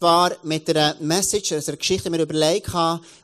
war 0.00 0.34
mit 0.42 0.68
einer 0.70 0.96
Message, 1.00 1.52
also 1.52 1.70
einer 1.70 1.76
Geschichte, 1.76 2.08
mir 2.08 2.22
überlegt 2.22 2.72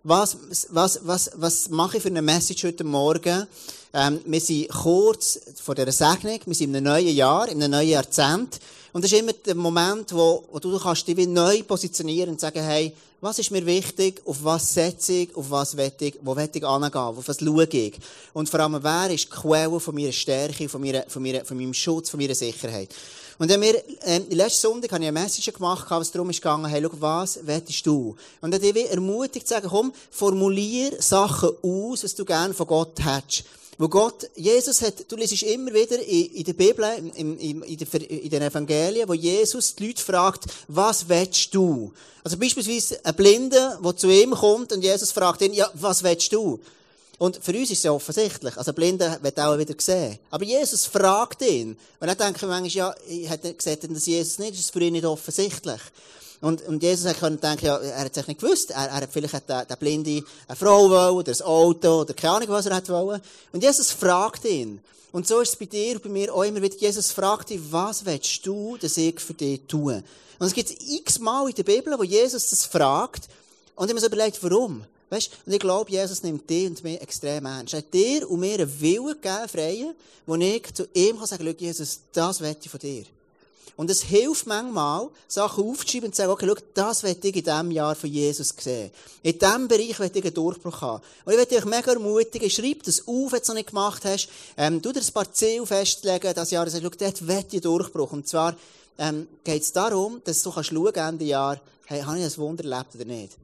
was, 0.03 0.37
was, 0.69 1.01
was, 1.05 1.31
was 1.35 1.71
mache 1.71 1.97
ich 1.97 2.03
für 2.03 2.11
eine 2.11 2.21
Message 2.21 2.65
heute 2.65 2.85
Morgen? 2.85 3.47
Ähm, 3.95 4.21
wir 4.27 4.41
sind 4.41 4.69
kurz 4.69 5.41
vor 5.63 5.75
dieser 5.75 5.93
Segnung, 5.93 6.39
wir 6.45 6.55
sind 6.55 6.69
in 6.71 6.77
einem 6.77 6.85
neuen 6.85 7.17
Jahr, 7.17 7.49
in 7.49 7.63
einem 7.63 7.71
neuen 7.71 7.89
Jahrzehnt. 7.89 8.61
Und 8.93 9.03
das 9.03 9.11
ist 9.11 9.19
immer 9.19 9.33
der 9.33 9.55
Moment, 9.55 10.13
wo, 10.13 10.45
wo 10.53 10.59
du 10.59 10.79
dich 10.79 11.27
neu 11.29 11.63
positionieren 11.63 12.31
und 12.31 12.41
sagen, 12.41 12.63
hey, 12.63 12.93
was 13.23 13.39
ist 13.39 13.51
mir 13.51 13.65
wichtig, 13.65 14.21
auf 14.27 14.45
was 14.45 14.75
setze 14.75 15.13
ich, 15.15 15.35
auf 15.35 15.51
was 15.51 15.77
will 15.79 15.93
ich, 15.99 16.19
wo 16.21 16.37
will 16.37 16.51
ich 16.53 16.65
angehen, 16.65 17.01
auf 17.01 17.27
was 17.27 17.39
schaue 17.39 17.65
ich. 17.65 17.95
Und 18.35 18.51
vor 18.51 18.61
allem, 18.61 18.79
wer 18.83 19.11
ist 19.11 19.25
die 19.25 19.31
Quelle 19.31 19.81
von 19.81 19.95
meiner 19.95 20.13
Stärke, 20.13 20.69
von, 20.69 20.83
meiner, 20.83 21.05
von, 21.09 21.23
meiner, 21.23 21.43
von 21.43 21.57
meinem 21.57 21.73
Schutz, 21.73 22.11
von 22.11 22.21
meiner 22.21 22.35
Sicherheit. 22.35 22.95
Und 23.39 23.51
dann 23.51 23.61
mir, 23.61 23.83
ähm, 24.05 24.25
letzten 24.31 24.63
Sonntag 24.63 24.93
habe 24.93 25.03
ich 25.03 25.09
eine 25.09 25.21
Message 25.21 25.53
gemacht, 25.53 25.87
was 25.91 26.11
darum 26.11 26.31
ist 26.31 26.41
gegangen, 26.41 26.67
hey, 26.67 26.83
schau, 26.83 26.91
was 27.01 27.41
willst 27.43 27.87
du? 27.87 28.17
Und 28.41 28.51
dann 28.51 28.63
habe 28.63 28.79
ich 28.79 28.91
ermutigt 28.91 29.47
zu 29.47 29.55
sagen, 29.55 29.69
komm, 29.69 29.93
formulier 30.11 30.93
Sachen 31.01 31.51
aus, 31.63 32.05
was 32.05 32.15
du 32.15 32.25
gerne 32.25 32.55
von 32.55 32.67
Gott 32.67 32.99
hättest. 32.99 33.45
Wo 33.79 33.89
Gott, 33.89 34.31
Jesus 34.37 34.81
hat, 34.81 35.05
du 35.07 35.17
liest 35.17 35.43
immer 35.43 35.75
wieder 35.75 35.99
in, 36.01 36.33
in 36.33 36.45
der 36.45 36.55
Bibel, 36.55 36.85
in, 37.15 37.37
in, 37.37 37.63
in, 37.63 37.77
der, 37.77 38.11
in 38.11 38.31
den 38.31 38.43
Evangelien, 38.43 39.07
wo 39.07 39.13
Jesus 39.13 39.75
die 39.75 39.89
Leute 39.89 40.03
fragt, 40.03 40.45
was 40.69 41.07
willst 41.07 41.55
du? 41.55 41.93
Also 42.25 42.39
beispielsweise 42.39 43.05
ein 43.05 43.15
Blinder, 43.15 43.79
der 43.85 43.97
zu 43.97 44.09
ihm 44.09 44.31
kommt 44.31 44.73
und 44.73 44.83
Jesus 44.83 45.13
fragt 45.13 45.43
ihn, 45.43 45.53
ja, 45.53 45.69
was 45.75 46.03
willst 46.03 46.33
du? 46.33 46.59
Und 47.19 47.43
für 47.43 47.53
uns 47.53 47.71
ist 47.71 47.79
es 47.79 47.85
ja 47.85 47.93
offensichtlich. 47.93 48.57
Also, 48.57 48.73
Blinde 48.73 49.19
wird 49.23 49.41
auch 49.41 49.57
wieder 49.57 49.75
sehen. 49.79 50.19
Aber 50.31 50.45
Jesus 50.45 50.85
fragt 50.87 51.43
ihn. 51.43 51.77
Und 51.99 52.07
dann 52.07 52.17
denken 52.17 52.43
wir 52.43 52.49
manchmal, 52.49 52.69
ja, 52.69 52.95
ich 53.09 53.29
hätte 53.29 53.55
gesagt, 53.55 53.85
dass 53.91 54.07
Jesus 54.07 54.39
nicht, 54.39 54.53
das 54.53 54.61
ist 54.61 54.73
für 54.73 54.81
ihn 54.81 54.93
nicht 54.93 55.07
offensichtlich. 55.07 55.81
Und, 56.43 56.63
und 56.69 56.83
Jesus 56.83 57.07
hat 57.07 57.19
können 57.19 57.41
denken, 57.41 57.67
ja, 57.67 57.79
er 57.79 58.05
hat 58.05 58.15
sich 58.15 58.27
nicht 58.27 58.41
gewusst. 58.41 58.71
Er, 58.71 58.89
er 58.89 58.95
hat 58.97 59.09
vielleicht 59.11 59.33
hat 59.33 59.49
der, 59.49 59.65
der 59.65 59.77
Blinde 59.77 60.23
eine 60.47 60.57
Frau 60.57 60.91
wollen, 60.91 61.17
oder 61.17 61.33
ein 61.33 61.43
Auto, 61.43 62.01
oder 62.03 62.13
keine 62.13 62.35
Ahnung, 62.35 62.49
was 62.51 62.67
er 62.67 62.77
hat 62.77 62.89
wollen. 62.89 63.21
Und 63.53 63.63
Jesus 63.63 63.91
fragt 63.91 64.45
ihn. 64.45 64.81
Und 65.13 65.27
so 65.27 65.41
ist 65.41 65.51
es 65.51 65.57
bei 65.57 65.65
dir 65.65 65.95
und 65.95 66.03
bei 66.03 66.11
mir 66.11 66.35
auch 66.35 66.43
immer 66.43 66.61
wieder. 66.61 66.77
Jesus 66.77 67.11
fragt 67.11 67.49
dich, 67.49 67.61
was 67.71 68.05
willst 68.05 68.45
du, 68.47 68.77
dass 68.77 68.99
ich 68.99 69.19
für 69.19 69.33
dich 69.33 69.63
tue? 69.67 70.03
Und 70.39 70.47
es 70.47 70.53
gibt 70.53 70.71
x-mal 70.71 71.49
in 71.49 71.55
der 71.55 71.63
Bibel, 71.63 71.99
wo 71.99 72.03
Jesus 72.03 72.51
das 72.51 72.67
fragt. 72.67 73.29
Und 73.75 73.87
ich 73.87 73.91
habe 73.91 73.95
mir 73.95 74.01
so 74.01 74.07
überlegt, 74.07 74.43
warum? 74.43 74.85
Weißt, 75.09 75.31
und 75.47 75.53
ich 75.53 75.61
glaube, 75.61 75.91
Jesus 75.91 76.23
nimmt 76.23 76.49
dich 76.51 76.67
und 76.67 76.83
mich 76.83 77.01
extrem 77.01 77.47
ernst. 77.47 77.75
Er 77.75 77.79
hat 77.79 77.95
dir 77.95 78.29
und 78.29 78.41
mir 78.41 78.55
einen 78.55 78.81
Willen 78.81 79.21
gegeben, 79.21 79.49
freien, 79.49 79.95
wo 80.27 80.35
ich 80.35 80.75
zu 80.75 80.89
ihm 80.95 81.17
kann 81.17 81.27
sagen 81.27 81.45
kann, 81.45 81.55
Jesus, 81.59 82.01
das 82.13 82.41
will 82.41 82.57
ich 82.61 82.71
von 82.71 82.81
dir. 82.81 83.05
Und 83.77 83.91
es 83.91 84.03
hilft 84.03 84.47
manchmal, 84.47 85.09
Sachen 85.29 85.63
aufzuschreiben 85.63 86.09
und 86.09 86.15
zu 86.15 86.23
sagen, 86.23 86.33
okay, 86.33 86.47
schau, 86.49 86.55
das 86.73 87.03
will 87.03 87.15
ich 87.23 87.37
in 87.37 87.45
diesem 87.45 87.71
Jahr 87.71 87.95
von 87.95 88.11
Jesus 88.11 88.55
sehen. 88.59 88.91
In 89.23 89.39
diesem 89.39 89.69
Bereich 89.69 90.01
will 90.01 90.11
ich 90.13 90.25
einen 90.25 90.35
Durchbruch 90.35 90.81
haben. 90.81 91.03
Und 91.25 91.33
ich 91.33 91.39
möchte 91.39 91.57
euch 91.57 91.65
mega 91.67 91.93
ermutigen, 91.93 92.49
schreib 92.49 92.83
das 92.85 93.07
auf, 93.07 93.33
wenn 93.33 93.39
du 93.39 93.43
es 93.43 93.49
noch 93.49 93.55
nicht 93.55 93.69
gemacht 93.69 94.05
hast. 94.07 94.29
Ähm, 94.57 94.81
du 94.81 94.93
dir 94.93 95.01
ein 95.01 95.13
paar 95.13 95.31
Ziele 95.31 95.67
festlegen, 95.67 96.35
das 96.35 96.51
Jahr, 96.51 96.65
und 96.65 96.71
sagst, 96.71 96.85
schau, 96.85 96.99
dort 96.99 97.29
will 97.29 97.45
ich 97.47 97.53
einen 97.53 97.61
Durchbruch. 97.61 98.13
Und 98.13 98.27
zwar, 98.27 98.57
ähm, 98.99 99.29
geht 99.45 99.63
es 99.63 99.73
darum, 99.73 100.23
dass 100.25 100.43
du 100.43 100.51
kannst 100.51 100.71
schauen, 100.71 100.95
Ende 100.95 101.27
Jahr, 101.27 101.61
hey, 101.85 102.01
habe 102.01 102.19
ich 102.19 102.25
ein 102.25 102.37
Wunder 102.39 102.65
erlebt 102.65 102.95
oder 102.95 103.05
nicht? 103.05 103.37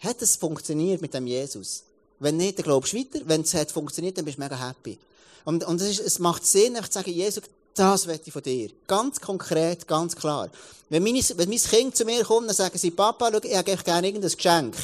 Hat 0.00 0.22
es 0.22 0.36
funktioniert 0.36 1.02
mit 1.02 1.14
dem 1.14 1.26
Jesus? 1.26 1.82
Wenn 2.18 2.36
nicht, 2.36 2.58
dann 2.58 2.64
glaubst 2.64 2.92
du 2.92 2.98
weiter. 2.98 3.20
Wenn 3.24 3.42
es 3.42 3.54
hat 3.54 3.70
funktioniert, 3.70 4.18
dann 4.18 4.24
bist 4.24 4.38
du 4.38 4.42
mega 4.42 4.56
happy. 4.56 4.98
Und, 5.44 5.64
und 5.64 5.80
es, 5.80 5.98
ist, 5.98 6.00
es 6.00 6.18
macht 6.18 6.44
Sinn, 6.44 6.76
einfach 6.76 6.88
zu 6.88 6.98
sagen, 6.98 7.10
Jesus, 7.10 7.42
das 7.74 8.06
will 8.06 8.20
ich 8.22 8.32
von 8.32 8.42
dir. 8.42 8.70
Ganz 8.86 9.20
konkret, 9.20 9.86
ganz 9.86 10.16
klar. 10.16 10.50
Wenn, 10.88 11.02
meine, 11.02 11.22
wenn 11.36 11.48
mein 11.48 11.58
Kind 11.58 11.96
zu 11.96 12.04
mir 12.04 12.24
kommt, 12.24 12.48
dann 12.48 12.56
sagen 12.56 12.76
sie, 12.76 12.90
Papa, 12.90 13.30
schau, 13.32 13.40
ich 13.42 13.56
hätte 13.56 13.76
gerne 13.76 14.06
irgendein 14.06 14.30
Geschenk. 14.30 14.76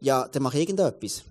Ja, 0.00 0.28
dann 0.30 0.42
mache 0.42 0.56
ich 0.58 0.68
irgendetwas. 0.68 1.22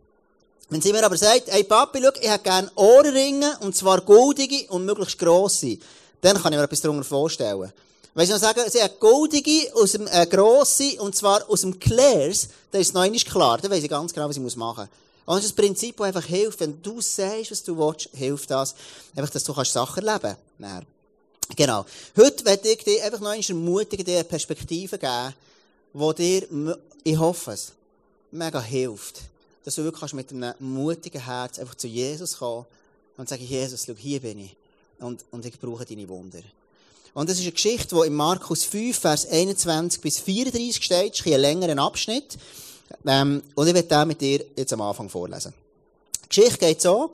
Wenn 0.70 0.82
sie 0.82 0.92
mir 0.92 1.04
aber 1.04 1.18
sagt, 1.18 1.46
hey 1.48 1.64
Papi, 1.64 2.00
schau, 2.04 2.12
ich 2.22 2.30
hätte 2.30 2.44
gerne 2.44 2.72
Ohrringe, 2.76 3.58
und 3.62 3.76
zwar 3.76 4.02
goldige 4.02 4.68
und 4.70 4.86
möglichst 4.86 5.18
grosse, 5.18 5.78
dann 6.22 6.38
kann 6.38 6.54
ich 6.54 6.60
mir 6.60 6.66
etwas 6.66 6.82
darunter 6.82 7.04
vorstellen. 7.04 7.72
Wenn 8.14 8.26
sie 8.26 8.34
noch 8.34 8.40
sagen, 8.40 8.62
sie 8.70 8.82
hat 8.82 9.00
goldige 9.00 9.72
aus 9.76 9.92
dem 9.92 10.08
äh, 10.08 10.26
grosse, 10.26 11.00
und 11.00 11.16
zwar 11.16 11.48
aus 11.50 11.62
dem 11.62 11.80
Clairs, 11.80 12.50
dann 12.72 12.82
ist 12.82 12.90
es 12.90 12.94
noch 12.94 13.02
einmal 13.02 13.20
klar. 13.20 13.58
Dann 13.60 13.72
weiss 13.72 13.84
ich 13.84 13.90
ganz 13.90 14.14
genau, 14.14 14.28
was 14.28 14.38
ich 14.38 14.56
machen 14.56 14.90
muss. 15.26 15.36
Und 15.36 15.44
das 15.44 15.54
Prinzip, 15.54 15.98
das 15.98 16.08
einfach 16.08 16.26
hilft. 16.26 16.60
Wenn 16.60 16.82
du 16.82 17.02
sagst, 17.02 17.52
was 17.52 17.64
du 17.64 17.78
willst, 17.78 18.10
hilft 18.14 18.50
das. 18.50 18.74
Einfach, 19.16 19.30
dass 19.30 19.44
du 19.44 19.54
kannst 19.54 19.74
Sachen 19.74 20.08
erleben 20.08 20.36
kannst. 20.60 20.88
Genau. 21.56 21.86
Heute 22.18 22.46
werde 22.46 22.70
ich 22.70 22.84
dir 22.84 23.04
einfach 23.04 23.20
noch 23.20 23.30
einmal 23.30 23.46
ermutigen, 23.48 24.06
dir 24.06 24.16
eine 24.16 24.24
Perspektive 24.24 24.98
geben, 24.98 25.34
die 25.94 26.16
dir, 26.16 26.78
ich 27.04 27.18
hoffe 27.18 27.52
es, 27.52 27.74
mega 28.32 28.62
hilft. 28.62 29.22
Dass 29.64 29.76
du 29.76 29.84
wirklich 29.84 30.14
mit 30.14 30.32
einem 30.32 30.54
mutigen 30.60 31.24
Herz 31.24 31.60
einfach 31.60 31.76
zu 31.76 31.88
Jesus 31.88 32.38
kommen 32.38 32.66
und 33.18 33.30
sagen, 33.30 33.44
Jesus, 33.44 33.86
schau, 33.86 33.94
hier 33.94 34.20
bin 34.20 34.40
ich. 34.40 34.56
Und, 35.00 35.24
und 35.32 35.46
ich 35.46 35.60
brauche 35.60 35.86
deine 35.86 36.10
Wunder. 36.10 36.42
Und 37.14 37.30
das 37.30 37.38
ist 37.38 37.44
eine 37.44 37.52
Geschichte, 37.52 37.96
die 37.96 38.08
in 38.08 38.14
Markus 38.14 38.64
5, 38.64 38.98
Vers 38.98 39.28
21 39.28 40.02
bis 40.02 40.20
34 40.20 40.84
steht. 40.84 41.14
Das 41.14 41.20
ist 41.20 41.34
ein 41.34 41.42
längerer 41.42 41.82
Abschnitt. 41.82 42.38
Ähm, 43.06 43.44
und 43.56 43.68
ich 43.68 43.74
werde 43.74 43.88
den 43.88 44.08
mit 44.08 44.22
dir 44.22 44.46
jetzt 44.56 44.74
am 44.74 44.82
Anfang 44.82 45.10
vorlesen. 45.10 45.54
Die 46.24 46.30
Geschichte 46.30 46.58
geht 46.58 46.82
so. 46.82 47.12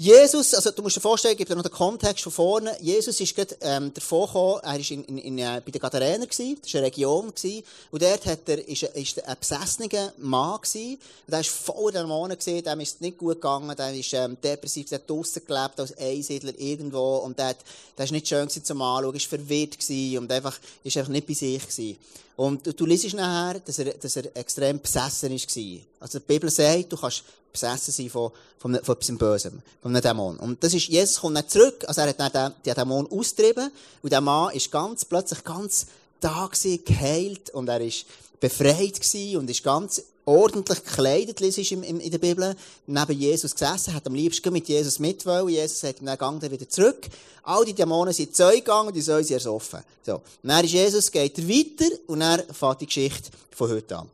Jesus, 0.00 0.54
also 0.54 0.70
du 0.70 0.80
musst 0.82 0.94
dir 0.94 1.00
vorstellen, 1.00 1.32
ich 1.32 1.38
gebe 1.38 1.48
dir 1.48 1.56
noch 1.56 1.64
den 1.64 1.72
Kontext 1.72 2.22
von 2.22 2.30
vorne. 2.30 2.76
Jesus 2.80 3.18
ist 3.18 3.34
gerade 3.34 3.56
ähm, 3.60 3.92
davor 3.92 4.28
gekommen, 4.28 4.60
er 4.62 4.70
war 4.74 4.90
in, 4.92 5.04
in, 5.06 5.18
in, 5.18 5.38
äh, 5.38 5.60
bei 5.64 5.72
den 5.72 5.80
Gadarener, 5.80 6.24
gewesen, 6.24 6.56
das 6.62 6.72
war 6.72 6.78
eine 6.78 6.86
Region, 6.86 7.34
gewesen, 7.34 7.64
und 7.90 8.00
dort 8.00 8.24
hat 8.26 8.48
er, 8.48 8.68
ist, 8.68 8.84
ist 8.84 9.24
ein 9.26 9.36
besessener 9.40 10.12
Mann 10.18 10.60
gewesen, 10.60 10.92
und 10.92 11.32
der 11.32 11.38
war 11.38 11.44
voll 11.44 11.90
Dämonen 11.90 12.38
gewesen, 12.38 12.62
dem 12.62 12.78
ist 12.78 12.94
es 12.94 13.00
nicht 13.00 13.18
gut 13.18 13.40
gegangen, 13.42 13.76
der 13.76 13.92
ist 13.92 14.12
ähm, 14.12 14.36
depressiv, 14.40 14.88
der 14.88 15.00
hat 15.00 15.10
draussen 15.10 15.42
gelebt 15.44 15.80
als 15.80 15.98
Einsiedler 15.98 16.52
irgendwo, 16.56 17.16
und 17.16 17.36
der, 17.36 17.56
der 17.96 18.04
ist 18.04 18.12
nicht 18.12 18.28
schön 18.28 18.46
gewesen 18.46 18.64
zum 18.64 18.80
Anschauen, 18.80 19.16
ist 19.16 19.26
verwirrt 19.26 19.80
gewesen, 19.80 20.18
und 20.18 20.30
einfach, 20.30 20.60
ist 20.84 20.96
einfach 20.96 21.10
nicht 21.10 21.26
bei 21.26 21.34
sich 21.34 21.60
gewesen. 21.60 21.98
Und 22.38 22.78
du, 22.78 22.86
liest 22.86 23.14
nachher, 23.14 23.58
dass 23.58 23.80
er, 23.80 23.94
dass 23.94 24.14
er 24.14 24.36
extrem 24.36 24.80
besessen 24.80 25.32
war. 25.32 25.80
Also 25.98 26.20
die 26.20 26.24
Bibel 26.24 26.48
sagt, 26.48 26.92
du 26.92 26.96
kannst 26.96 27.24
besessen 27.52 27.92
sein 27.92 28.08
von, 28.08 28.30
von, 28.58 28.78
von 28.80 28.94
etwas 28.94 29.18
Bösem, 29.18 29.60
von 29.82 29.90
einem 29.90 30.00
Dämon. 30.00 30.36
Und 30.36 30.62
das 30.62 30.72
ist, 30.72 30.86
Jesus 30.86 31.18
kommt 31.18 31.36
dann 31.36 31.48
zurück, 31.48 31.84
also 31.88 32.00
er 32.00 32.10
hat 32.10 32.20
dann 32.20 32.52
den, 32.52 32.62
den 32.64 32.74
Dämon 32.74 33.10
austrieben, 33.10 33.72
und 34.02 34.12
der 34.12 34.20
Mann 34.20 34.54
ist 34.54 34.70
ganz, 34.70 35.04
plötzlich 35.04 35.42
ganz 35.42 35.88
da 36.20 36.46
gewesen, 36.46 36.84
geheilt, 36.84 37.50
und 37.50 37.68
er 37.68 37.80
ist 37.80 38.06
befreit 38.38 39.00
gewesen, 39.00 39.38
und 39.38 39.50
ist 39.50 39.64
ganz 39.64 40.00
ordentlich 40.28 40.84
gekleidet, 40.84 41.40
liest 41.40 41.58
in, 41.58 41.82
in, 41.82 42.00
in 42.00 42.10
der 42.10 42.18
Bibel, 42.18 42.54
neben 42.86 43.18
Jesus 43.18 43.52
gesessen, 43.52 43.94
hat 43.94 44.06
am 44.06 44.14
liebsten 44.14 44.52
mit 44.52 44.68
Jesus 44.68 44.98
mitwollen. 44.98 45.48
Jesus 45.48 45.82
ihm 45.82 46.04
dann, 46.04 46.18
gang 46.18 46.42
wieder 46.42 46.68
zurück. 46.68 47.08
All 47.44 47.64
die 47.64 47.72
Dämonen 47.72 48.12
sind 48.12 48.36
Zeug 48.36 48.56
gegangen, 48.56 48.92
die 48.92 49.00
sollen 49.00 49.24
sie 49.24 49.34
ersoffen. 49.34 49.80
So. 50.04 50.16
Und 50.16 50.22
dann 50.42 50.64
ist 50.64 50.72
Jesus, 50.72 51.10
geht 51.10 51.38
er 51.38 51.48
weiter, 51.48 51.90
und 52.08 52.20
er 52.20 52.44
fährt 52.52 52.82
die 52.82 52.86
Geschichte 52.86 53.30
von 53.56 53.70
heute 53.70 53.96
an. 53.96 54.10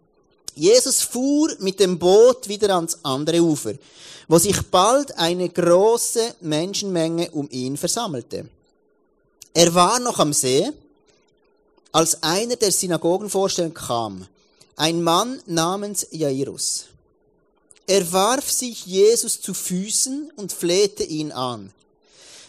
Jesus 0.54 1.02
fuhr 1.02 1.50
mit 1.58 1.80
dem 1.80 1.98
Boot 1.98 2.48
wieder 2.48 2.76
ans 2.76 2.96
andere 3.02 3.40
Ufer, 3.40 3.74
wo 4.28 4.38
sich 4.38 4.62
bald 4.70 5.18
eine 5.18 5.48
große 5.48 6.36
Menschenmenge 6.42 7.32
um 7.32 7.48
ihn 7.50 7.76
versammelte. 7.76 8.48
Er 9.52 9.74
war 9.74 9.98
noch 9.98 10.20
am 10.20 10.32
See, 10.32 10.70
als 11.90 12.22
einer 12.22 12.54
der 12.54 12.70
Synagogenvorsteher 12.70 13.70
kam 13.70 14.28
ein 14.76 15.02
Mann 15.02 15.40
namens 15.46 16.06
Jairus. 16.10 16.86
Er 17.86 18.10
warf 18.12 18.50
sich 18.50 18.86
Jesus 18.86 19.40
zu 19.40 19.54
Füßen 19.54 20.32
und 20.36 20.52
flehte 20.52 21.04
ihn 21.04 21.32
an. 21.32 21.72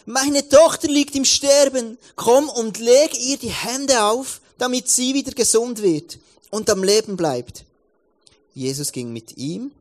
Meine 0.06 0.48
Tochter 0.48 0.88
liegt 0.88 1.14
im 1.14 1.24
Sterben. 1.24 1.98
Komm 2.14 2.48
und 2.48 2.78
leg 2.78 3.18
ihr 3.18 3.36
die 3.36 3.50
Hände 3.50 4.02
auf, 4.04 4.40
damit 4.56 4.88
sie 4.88 5.14
wieder 5.14 5.32
gesund 5.32 5.82
wird 5.82 6.18
und 6.50 6.70
am 6.70 6.82
Leben 6.82 7.16
bleibt. 7.16 7.64
Jesus 8.54 8.92
ging 8.92 9.12
mit 9.12 9.36
ihm. 9.36 9.72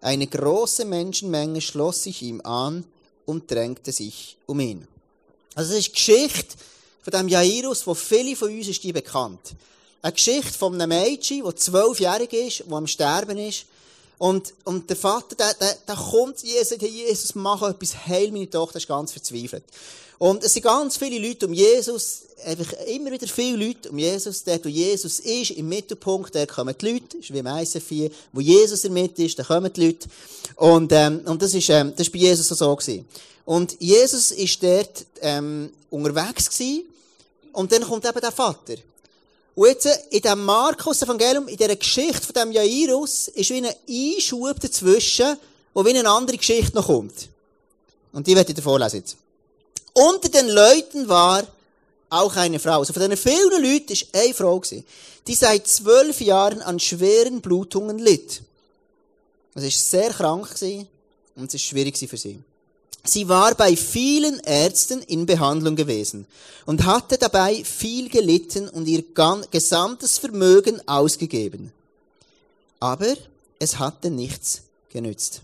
Eine 0.00 0.26
große 0.26 0.84
Menschenmenge 0.84 1.60
schloss 1.60 2.02
sich 2.02 2.22
ihm 2.22 2.40
an 2.40 2.84
und 3.26 3.50
drängte 3.50 3.92
sich 3.92 4.36
um 4.46 4.60
ihn. 4.60 4.88
Also 5.54 5.70
das 5.70 5.80
ist 5.80 5.88
die 5.88 5.92
Geschichte 5.92 6.56
von 7.02 7.12
dem 7.12 7.28
Jairus, 7.28 7.86
wo 7.86 7.94
viele 7.94 8.34
von 8.34 8.50
uns 8.50 8.68
ist 8.68 8.82
die 8.82 8.92
bekannt. 8.92 9.54
Eine 10.02 10.12
Geschichte 10.12 10.52
von 10.52 10.74
einem 10.74 10.88
Mädchen, 10.88 11.44
das 11.44 11.56
zwölfjährig 11.56 12.32
ist, 12.32 12.60
das 12.60 12.72
am 12.72 12.86
Sterben 12.86 13.38
ist. 13.38 13.66
Und, 14.18 14.54
und 14.64 14.88
der 14.88 14.96
Vater, 14.96 15.36
der, 15.36 15.54
der, 15.54 15.76
der 15.86 15.94
kommt 15.94 16.38
zu 16.38 16.46
Jesus, 16.46 16.78
hey, 16.80 16.88
Jesus, 16.88 17.34
mach 17.34 17.62
etwas, 17.68 18.06
heil 18.06 18.30
meine 18.32 18.48
Tochter, 18.48 18.78
ist 18.78 18.88
ganz 18.88 19.12
verzweifelt. 19.12 19.64
Und 20.18 20.42
es 20.42 20.54
sind 20.54 20.62
ganz 20.62 20.96
viele 20.96 21.18
Leute 21.18 21.46
um 21.46 21.52
Jesus, 21.52 22.22
einfach 22.44 22.72
immer 22.86 23.12
wieder 23.12 23.26
viele 23.26 23.66
Leute 23.66 23.90
um 23.90 23.98
Jesus, 23.98 24.42
dort 24.44 24.64
wo 24.64 24.68
Jesus 24.68 25.20
ist, 25.20 25.50
im 25.50 25.68
Mittelpunkt, 25.68 26.34
da 26.34 26.46
kommen 26.46 26.74
die 26.80 26.92
Leute, 26.92 27.18
ist 27.18 27.32
wie 27.32 27.38
im 27.38 27.46
ICF 27.46 28.14
wo 28.32 28.40
Jesus 28.40 28.84
in 28.84 28.94
der 28.94 29.02
Mitte 29.02 29.24
ist, 29.24 29.38
da 29.38 29.44
kommen 29.44 29.70
die 29.70 29.86
Leute. 29.86 30.08
Und, 30.56 30.90
ähm, 30.92 31.20
und 31.26 31.42
das 31.42 31.52
ist, 31.52 31.68
ähm, 31.68 31.92
das 31.94 32.06
ist 32.06 32.12
bei 32.12 32.20
Jesus 32.20 32.48
so 32.48 32.74
gewesen. 32.74 33.06
Und 33.44 33.76
Jesus 33.78 34.30
ist 34.30 34.62
dort, 34.62 35.04
ähm, 35.20 35.70
unterwegs 35.90 36.48
gewesen, 36.48 36.84
und 37.52 37.72
dann 37.72 37.82
kommt 37.82 38.04
eben 38.04 38.20
der 38.20 38.32
Vater. 38.32 38.74
Und 39.56 39.68
jetzt, 39.68 39.86
in 40.10 40.20
diesem 40.20 40.44
Markus-Evangelium, 40.44 41.48
in 41.48 41.56
dieser 41.56 41.76
Geschichte 41.76 42.20
von 42.20 42.34
diesem 42.34 42.52
Jairus, 42.52 43.28
ist 43.28 43.48
wie 43.50 43.66
ein 43.66 43.74
Einschub 43.88 44.60
dazwischen, 44.60 45.38
wo 45.72 45.82
wie 45.84 45.96
eine 45.96 46.08
andere 46.08 46.36
Geschichte 46.36 46.76
noch 46.76 46.86
kommt. 46.86 47.30
Und 48.12 48.26
die 48.26 48.36
werde 48.36 48.50
ich 48.50 48.54
dir 48.54 48.62
vorlesen 48.62 48.98
jetzt. 48.98 49.16
Unter 49.94 50.28
den 50.28 50.48
Leuten 50.48 51.08
war 51.08 51.46
auch 52.10 52.36
eine 52.36 52.58
Frau. 52.58 52.80
Also 52.80 52.92
von 52.92 53.00
diesen 53.00 53.16
vielen 53.16 53.62
Leuten 53.62 53.88
war 53.88 54.20
eine 54.22 54.34
Frau, 54.34 54.62
die 55.26 55.34
seit 55.34 55.66
zwölf 55.66 56.20
Jahren 56.20 56.60
an 56.60 56.78
schweren 56.78 57.40
Blutungen 57.40 57.98
litt. 57.98 58.42
Sie 59.54 59.62
war 59.62 59.70
sehr 59.70 60.10
krank 60.10 60.48
und 61.34 61.46
es 61.46 61.52
war 61.54 61.58
schwierig 61.58 61.96
für 61.96 62.16
sie. 62.18 62.38
Sie 63.08 63.28
war 63.28 63.54
bei 63.54 63.76
vielen 63.76 64.40
Ärzten 64.40 65.00
in 65.02 65.26
Behandlung 65.26 65.76
gewesen 65.76 66.26
und 66.64 66.84
hatte 66.84 67.18
dabei 67.18 67.62
viel 67.64 68.08
gelitten 68.08 68.68
und 68.68 68.86
ihr 68.86 69.04
gesamtes 69.50 70.18
Vermögen 70.18 70.80
ausgegeben. 70.88 71.72
Aber 72.80 73.14
es 73.58 73.78
hatte 73.78 74.10
nichts 74.10 74.62
genützt. 74.92 75.40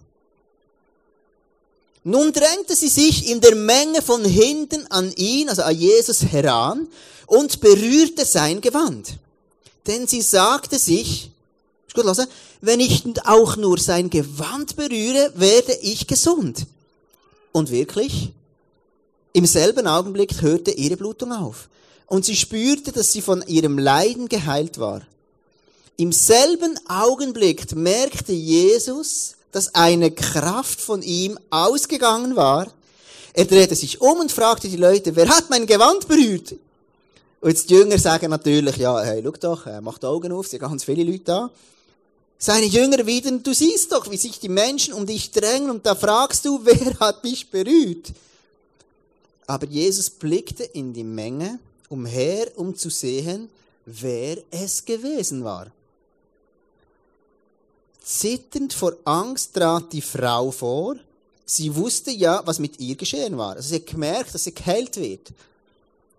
Nun 2.04 2.32
drängte 2.32 2.74
sie 2.74 2.88
sich 2.88 3.30
in 3.30 3.40
der 3.40 3.54
Menge 3.54 4.02
von 4.02 4.24
hinten 4.24 4.86
an 4.88 5.12
ihn, 5.12 5.48
also 5.48 5.62
an 5.62 5.76
Jesus 5.76 6.22
heran, 6.22 6.88
und 7.26 7.60
berührte 7.60 8.24
sein 8.24 8.60
Gewand. 8.60 9.18
Denn 9.86 10.06
sie 10.08 10.20
sagte 10.20 10.78
sich, 10.78 11.30
gut 11.94 12.04
hören, 12.04 12.26
wenn 12.60 12.80
ich 12.80 13.04
auch 13.24 13.56
nur 13.56 13.78
sein 13.78 14.10
Gewand 14.10 14.76
berühre, 14.76 15.32
werde 15.36 15.74
ich 15.74 16.06
gesund. 16.06 16.66
Und 17.52 17.70
wirklich, 17.70 18.32
im 19.32 19.46
selben 19.46 19.86
Augenblick 19.86 20.42
hörte 20.42 20.72
ihre 20.72 20.96
Blutung 20.96 21.32
auf. 21.32 21.68
Und 22.06 22.24
sie 22.24 22.36
spürte, 22.36 22.92
dass 22.92 23.12
sie 23.12 23.22
von 23.22 23.42
ihrem 23.46 23.78
Leiden 23.78 24.28
geheilt 24.28 24.78
war. 24.78 25.02
Im 25.96 26.12
selben 26.12 26.78
Augenblick 26.88 27.74
merkte 27.74 28.32
Jesus, 28.32 29.36
dass 29.52 29.74
eine 29.74 30.10
Kraft 30.10 30.80
von 30.80 31.02
ihm 31.02 31.38
ausgegangen 31.50 32.36
war. 32.36 32.72
Er 33.34 33.44
drehte 33.44 33.74
sich 33.74 34.00
um 34.00 34.18
und 34.18 34.32
fragte 34.32 34.68
die 34.68 34.76
Leute, 34.76 35.14
wer 35.16 35.28
hat 35.28 35.48
mein 35.48 35.66
Gewand 35.66 36.08
berührt? 36.08 36.54
Und 37.40 37.70
die 37.70 37.74
Jünger 37.74 37.98
sagen 37.98 38.30
natürlich, 38.30 38.76
ja, 38.76 39.00
hey, 39.00 39.22
schau 39.24 39.32
doch, 39.32 39.66
mach 39.80 39.98
die 39.98 40.06
Augen 40.06 40.32
auf, 40.32 40.46
sind 40.46 40.60
ganz 40.60 40.84
viele 40.84 41.04
Leute 41.04 41.24
da. 41.24 41.50
Seine 42.44 42.66
Jünger 42.66 43.06
wieder, 43.06 43.30
du 43.30 43.54
siehst 43.54 43.92
doch, 43.92 44.10
wie 44.10 44.16
sich 44.16 44.40
die 44.40 44.48
Menschen 44.48 44.94
um 44.94 45.06
dich 45.06 45.30
drängen 45.30 45.70
und 45.70 45.86
da 45.86 45.94
fragst 45.94 46.44
du, 46.44 46.58
wer 46.64 46.98
hat 46.98 47.22
mich 47.22 47.48
berührt? 47.48 48.10
Aber 49.46 49.64
Jesus 49.64 50.10
blickte 50.10 50.64
in 50.64 50.92
die 50.92 51.04
Menge 51.04 51.60
umher, 51.88 52.50
um 52.56 52.76
zu 52.76 52.90
sehen, 52.90 53.48
wer 53.86 54.38
es 54.50 54.84
gewesen 54.84 55.44
war. 55.44 55.70
Zitternd 58.02 58.72
vor 58.72 58.96
Angst 59.04 59.54
trat 59.54 59.92
die 59.92 60.02
Frau 60.02 60.50
vor. 60.50 60.96
Sie 61.46 61.72
wusste 61.72 62.10
ja, 62.10 62.42
was 62.44 62.58
mit 62.58 62.80
ihr 62.80 62.96
geschehen 62.96 63.38
war. 63.38 63.54
Also 63.54 63.68
sie 63.68 63.76
hat 63.76 63.86
gemerkt, 63.86 64.34
dass 64.34 64.42
sie 64.42 64.52
geheilt 64.52 64.96
wird. 64.96 65.32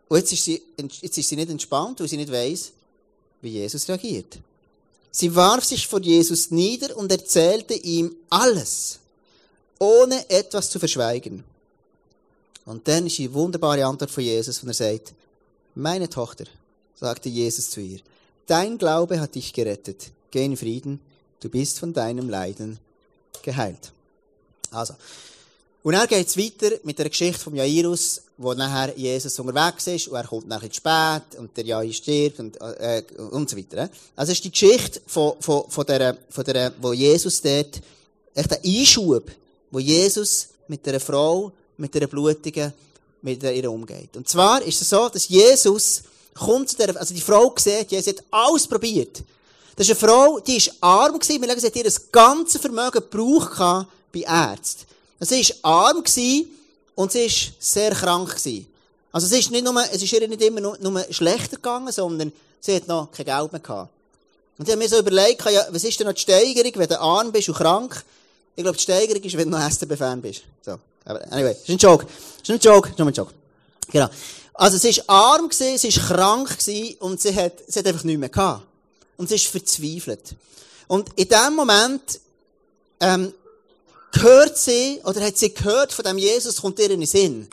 Und 0.08 0.19
jetzt 0.19 0.31
ist 0.31 0.46
sie, 0.46 0.62
jetzt 1.02 1.18
ist 1.18 1.28
sie 1.28 1.36
nicht 1.36 1.50
entspannt, 1.50 2.00
weil 2.00 2.08
sie 2.08 2.16
nicht 2.16 2.31
weiß, 2.31 2.72
wie 3.42 3.50
Jesus 3.50 3.90
reagiert. 3.90 4.38
Sie 5.15 5.36
warf 5.36 5.63
sich 5.63 5.88
vor 5.88 6.01
Jesus 6.01 6.50
nieder 6.50 6.98
und 6.98 7.12
erzählte 7.12 7.75
ihm 7.75 8.15
alles, 8.31 8.98
ohne 9.77 10.27
etwas 10.27 10.71
zu 10.71 10.80
verschweigen. 10.80 11.44
Und 12.65 12.88
dann 12.88 13.06
ist 13.06 13.19
die 13.19 13.31
wunderbare 13.31 13.86
Antwort 13.86 14.10
von 14.10 14.24
Jesus, 14.24 14.63
wenn 14.63 14.71
er 14.71 14.74
sagt, 14.74 15.13
meine 15.75 16.10
Tochter, 16.10 16.45
sagte 16.95 17.30
Jesus 17.30 17.69
zu 17.69 17.80
ihr, 17.80 18.00
dein 18.48 18.80
Glaube 18.80 19.19
hat 19.19 19.36
dich 19.36 19.54
gerettet. 19.54 20.10
Geh 20.31 20.45
in 20.45 20.57
Frieden, 20.57 21.00
du 21.42 21.50
bist 21.50 21.77
von 21.77 21.94
deinem 21.94 22.27
Leiden 22.27 22.80
geheilt. 23.44 23.92
Also. 24.71 24.95
Und 25.83 25.94
dann 25.94 26.07
geht 26.07 26.27
es 26.27 26.38
weiter 26.38 26.75
mit 26.83 26.98
der 26.98 27.09
Geschichte 27.09 27.39
von 27.39 27.56
Jairus, 27.56 28.24
wo 28.38 28.53
nachher 28.53 28.97
Jesus 28.97 29.38
unterwegs 29.39 29.88
ist 29.88 30.07
und 30.07 30.15
er 30.15 30.25
kommt 30.25 30.47
nachher 30.47 30.69
zu 30.69 30.77
spät 30.77 31.38
und 31.38 31.56
der 31.56 31.65
Jair 31.65 31.94
stirbt 31.94 32.39
und, 32.39 32.59
äh, 32.62 33.03
und 33.31 33.50
so 33.50 33.57
weiter. 33.57 33.89
Also 34.15 34.31
es 34.31 34.39
ist 34.39 34.45
die 34.45 34.51
Geschichte 34.51 35.01
von, 35.06 35.33
von, 35.39 35.69
von 35.69 35.85
der, 35.85 36.18
von 36.30 36.44
der, 36.44 36.74
wo 36.81 36.94
Jesus 36.94 37.41
dort, 37.41 37.81
echt 38.33 38.51
der 38.51 38.63
Einschub, 38.63 39.31
wo 39.69 39.80
Jesus 39.80 40.47
mit 40.68 40.85
der 40.85 41.00
Frau, 41.00 41.51
mit 41.77 41.94
der 41.94 42.07
Blutigen, 42.07 42.74
mit 43.21 43.44
ihr 43.44 43.71
umgeht. 43.71 44.18
Und 44.18 44.27
zwar 44.27 44.62
ist 44.63 44.81
es 44.81 44.89
so, 44.89 45.07
dass 45.09 45.27
Jesus 45.30 46.03
kommt 46.33 46.69
zu 46.69 46.77
der, 46.77 46.97
also 46.97 47.13
die 47.13 47.21
Frau 47.21 47.53
sieht, 47.57 47.91
Jesus 47.91 48.07
hat 48.07 48.24
alles 48.31 48.68
probiert. 48.68 49.24
Das 49.75 49.88
ist 49.88 50.03
eine 50.03 50.12
Frau, 50.12 50.39
die 50.39 50.57
ist 50.57 50.71
arm 50.81 51.19
gewesen, 51.19 51.41
wir 51.41 51.47
sagen, 51.47 51.62
sie 51.62 51.68
hat 51.68 51.75
ihr 51.75 51.83
das 51.83 52.12
ganze 52.12 52.59
Vermögen 52.59 52.91
gebraucht 53.09 53.88
bei 54.12 54.21
Ärzten. 54.21 54.85
Sie 55.19 55.47
war 55.62 55.88
arm 55.88 56.03
gewesen, 56.03 56.47
und 56.95 57.12
sie 57.12 57.25
war 57.25 57.54
sehr 57.60 57.92
krank. 57.92 58.30
Gewesen. 58.30 58.68
Also 59.12 59.28
es 59.28 59.34
ist, 59.34 59.51
nicht 59.51 59.63
nur, 59.63 59.75
es 59.92 60.01
ist 60.01 60.12
ihr 60.12 60.28
nicht 60.28 60.42
immer 60.42 60.60
nur, 60.60 60.78
nur 60.80 61.06
schlechter 61.12 61.57
gegangen, 61.57 61.92
sondern 61.92 62.31
sie 62.60 62.75
hat 62.75 62.88
noch 62.88 63.12
kein 63.12 63.25
Geld 63.25 63.51
mehr 63.51 63.62
gehabt. 63.62 63.92
Und 64.57 64.68
ich 64.68 64.72
habe 64.72 64.81
mir 64.81 64.90
so 64.90 65.00
überlegt, 65.00 65.44
ja, 65.50 65.66
was 65.69 65.84
ist 65.84 66.00
denn 66.00 66.07
noch 66.07 66.13
die 66.13 66.22
Steigerung, 66.22 66.72
wenn 66.75 66.88
du 66.88 67.00
arm 67.00 67.31
bist 67.31 67.50
und 67.50 67.56
krank? 67.56 68.04
Ich 68.56 68.63
glaube, 68.63 68.78
die 68.78 68.84
Steigerung 68.84 69.22
ist, 69.22 69.38
wenn 69.38 69.50
du 69.50 69.57
noch 69.57 69.72
STB-Fan 69.72 70.22
bist. 70.22 70.44
So. 70.62 70.80
Aber 71.06 71.22
anyway, 71.31 71.51
ist 71.51 71.69
ein 71.69 71.78
Joke. 71.78 72.06
Ist 72.42 72.50
ein 72.50 72.60
Joke. 72.60 72.90
Ist 72.90 73.00
nur 73.00 73.07
ein 73.07 73.13
Joke. 73.13 73.34
Genau. 73.92 74.10
Also 74.54 74.78
sie 74.78 74.95
war 74.98 75.34
arm 75.34 75.50
gewesen, 75.50 75.78
sie 75.78 75.95
war 75.95 76.16
krank 76.16 76.57
gewesen 76.60 76.95
und 77.00 77.19
sie 77.19 77.36
hat, 77.36 77.54
sie 77.68 77.80
hat 77.80 77.88
einfach 77.88 78.04
nichts 78.04 78.19
mehr 78.19 78.30
gehabt. 78.30 78.63
Und 79.18 79.30
sie 79.30 79.36
ist 79.36 79.48
verzweifelt. 79.48 80.36
Und 80.88 81.10
in 81.16 81.28
dem 81.28 81.56
Moment, 81.56 82.19
ähm, 83.00 83.34
hört 84.21 84.57
sie, 84.57 85.01
oder 85.04 85.21
hat 85.21 85.38
sie 85.38 85.54
gehört 85.54 85.94
von 85.94 86.06
dem 86.06 86.18
Jesus, 86.18 86.62
kommt 86.62 86.80
ihr 86.80 86.92
in 86.92 87.00
den 87.00 87.07
Sinn. 87.07 87.48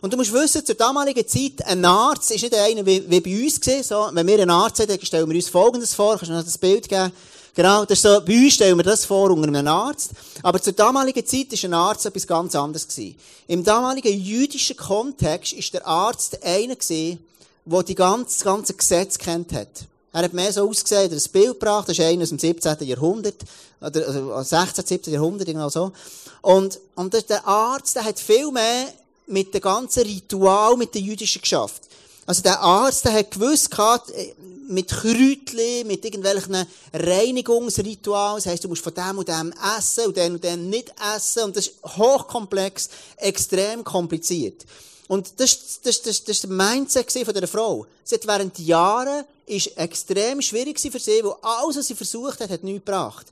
Und 0.00 0.12
du 0.12 0.16
musst 0.16 0.32
wissen, 0.32 0.64
zur 0.64 0.76
damaligen 0.76 1.26
Zeit, 1.26 1.64
ein 1.66 1.84
Arzt 1.84 2.30
ist 2.30 2.42
nicht 2.42 2.54
einer 2.54 2.86
wie, 2.86 3.08
wie 3.10 3.20
bei 3.20 3.44
uns 3.44 3.60
gewesen, 3.60 3.82
so. 3.82 4.08
Wenn 4.12 4.26
wir 4.26 4.34
einen 4.40 4.50
Arzt 4.50 4.80
haben, 4.80 4.88
dann 4.88 5.00
stellen 5.04 5.28
wir 5.28 5.34
uns 5.34 5.48
Folgendes 5.48 5.94
vor. 5.94 6.16
Kannst 6.16 6.30
du 6.30 6.34
noch 6.34 6.44
das 6.44 6.58
Bild 6.58 6.88
geben? 6.88 7.12
Genau, 7.54 7.84
das 7.84 7.98
ist 7.98 8.02
so, 8.02 8.20
bei 8.20 8.44
uns 8.44 8.54
stellen 8.54 8.76
wir 8.76 8.84
das 8.84 9.04
vor 9.04 9.32
unter 9.32 9.48
einem 9.48 9.66
Arzt. 9.66 10.12
Aber 10.44 10.62
zur 10.62 10.74
damaligen 10.74 11.26
Zeit 11.26 11.52
ist 11.52 11.64
ein 11.64 11.74
Arzt 11.74 12.06
etwas 12.06 12.26
ganz 12.26 12.54
anderes 12.54 12.86
gewesen. 12.86 13.16
Im 13.48 13.64
damaligen 13.64 14.16
jüdischen 14.16 14.76
Kontext 14.76 15.54
ist 15.54 15.74
der 15.74 15.84
Arzt 15.84 16.44
einer 16.44 16.76
gewesen, 16.76 17.18
der 17.64 17.82
die 17.82 17.96
ganze, 17.96 18.36
das 18.36 18.44
ganze 18.44 18.74
Gesetz 18.74 19.18
kennt 19.18 19.52
hat. 19.52 19.86
Er 20.12 20.22
hat 20.22 20.32
mehr 20.32 20.52
so 20.52 20.68
ausgesehen, 20.68 21.12
ein 21.12 21.32
Bild 21.32 21.60
gebracht, 21.60 21.88
das 21.88 21.98
ist 21.98 22.04
einer 22.04 22.22
aus 22.22 22.30
dem 22.30 22.38
17. 22.38 22.76
Jahrhundert, 22.80 23.42
oder 23.80 24.08
also 24.08 24.42
16., 24.42 24.86
17. 24.86 25.12
Jahrhundert, 25.12 25.46
genau 25.46 25.68
so. 25.68 25.92
Und, 26.40 26.80
und 26.94 27.12
der 27.28 27.46
Arzt, 27.46 27.96
der 27.96 28.04
hat 28.04 28.18
viel 28.18 28.50
mehr 28.50 28.92
mit 29.26 29.52
dem 29.52 29.60
ganzen 29.60 30.04
Ritual, 30.04 30.76
mit 30.76 30.94
den 30.94 31.04
Jüdischen 31.04 31.42
geschafft. 31.42 31.82
Also 32.26 32.42
der 32.42 32.60
Arzt, 32.60 33.04
der 33.04 33.12
hat 33.12 33.30
gewusst, 33.30 33.70
äh, 33.78 34.34
mit 34.68 34.88
Kräutchen, 34.88 35.86
mit 35.86 36.04
irgendwelchen 36.04 36.66
Reinigungsritualen, 36.92 38.36
das 38.36 38.46
heisst, 38.46 38.64
du 38.64 38.68
musst 38.68 38.84
von 38.84 38.92
dem 38.92 39.18
und 39.18 39.28
dem 39.28 39.54
essen 39.78 40.06
und 40.06 40.16
dem 40.16 40.34
und 40.34 40.44
dem 40.44 40.68
nicht 40.68 40.92
essen, 41.16 41.44
und 41.44 41.56
das 41.56 41.68
ist 41.68 41.74
hochkomplex, 41.84 42.90
extrem 43.16 43.82
kompliziert. 43.82 44.64
Und 45.06 45.40
das, 45.40 45.80
das, 45.82 46.02
das, 46.02 46.22
das 46.22 46.36
ist 46.36 46.42
der 46.44 46.50
Mindset 46.50 47.10
von 47.10 47.32
dieser 47.32 47.48
Frau. 47.48 47.86
Sie 48.04 48.14
hat 48.14 48.26
während 48.26 48.58
Jahren, 48.58 49.24
ist 49.48 49.76
extrem 49.76 50.42
schwierig 50.42 50.80
für 50.80 50.98
sie, 50.98 51.22
weil 51.24 51.34
alles, 51.42 51.76
was 51.76 51.86
sie 51.86 51.94
versucht 51.94 52.40
hat, 52.40 52.50
hat 52.50 52.62
nichts 52.62 52.84
gebracht. 52.84 53.26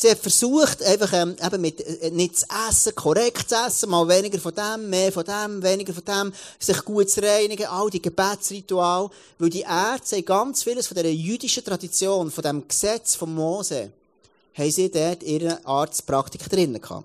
Sie 0.00 0.08
hat 0.08 0.18
versucht, 0.18 0.80
einfach, 0.84 1.12
ähm, 1.12 1.34
eben 1.44 1.60
mit, 1.60 1.80
äh, 1.80 2.10
nicht 2.12 2.38
zu 2.38 2.46
essen, 2.68 2.94
korrekt 2.94 3.48
zu 3.48 3.56
essen, 3.56 3.90
mal 3.90 4.06
weniger 4.06 4.38
von 4.38 4.54
dem, 4.54 4.88
mehr 4.88 5.10
von 5.10 5.24
dem, 5.24 5.60
weniger 5.60 5.92
von 5.92 6.04
dem, 6.04 6.32
sich 6.60 6.84
gut 6.84 7.10
zu 7.10 7.20
reinigen, 7.20 7.66
all 7.66 7.90
die 7.90 8.00
Gebetsrituale. 8.00 9.10
Weil 9.40 9.50
die 9.50 9.62
Ärzte 9.62 10.22
ganz 10.22 10.62
vieles 10.62 10.86
von 10.86 10.96
dieser 10.96 11.08
jüdischen 11.08 11.64
Tradition, 11.64 12.30
von 12.30 12.44
dem 12.44 12.68
Gesetz 12.68 13.16
von 13.16 13.34
Mose, 13.34 13.90
haben 14.54 14.70
sie 14.70 14.88
dort 14.88 15.24
ihre 15.24 15.66
Arztpraktik 15.66 16.48
drinnen 16.48 16.80
gehabt. 16.80 17.04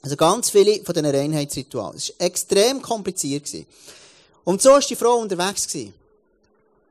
Also 0.00 0.16
ganz 0.16 0.48
viele 0.48 0.82
von 0.82 0.94
diesen 0.94 1.14
Reinheitsritualen. 1.14 1.96
Es 1.98 2.08
war 2.18 2.26
extrem 2.26 2.80
kompliziert. 2.80 3.50
Und 4.44 4.62
so 4.62 4.70
war 4.70 4.80
die 4.80 4.96
Frau 4.96 5.16
unterwegs. 5.16 5.68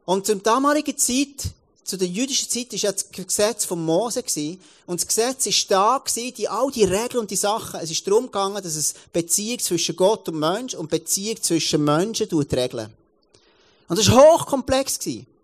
Und 0.09 0.25
zur 0.25 0.37
damaligen 0.37 0.97
Zeit, 0.97 1.51
zu 1.83 1.95
der 1.95 2.07
jüdischen 2.07 2.49
Zeit, 2.49 2.73
war 2.81 2.93
das 2.93 3.11
Gesetz 3.11 3.65
von 3.65 3.85
Mose. 3.85 4.23
Und 4.87 4.99
das 4.99 5.05
Gesetz 5.05 5.45
war 5.69 6.01
da, 6.01 6.03
die, 6.31 6.47
all 6.47 6.71
die 6.71 6.83
Regeln 6.83 7.19
und 7.19 7.29
die 7.29 7.35
Sachen. 7.35 7.79
Es 7.79 7.91
ist 7.91 8.07
darum 8.07 8.25
gegangen, 8.25 8.55
dass 8.55 8.75
es 8.75 8.95
Beziehung 9.13 9.59
zwischen 9.59 9.95
Gott 9.95 10.27
und 10.27 10.39
Mensch 10.39 10.73
und 10.73 10.89
Beziehung 10.89 11.39
zwischen 11.39 11.83
Menschen 11.83 12.27
regeln. 12.27 12.91
Und 13.87 13.99
das 13.99 14.09
war 14.09 14.33
hochkomplex. 14.33 14.97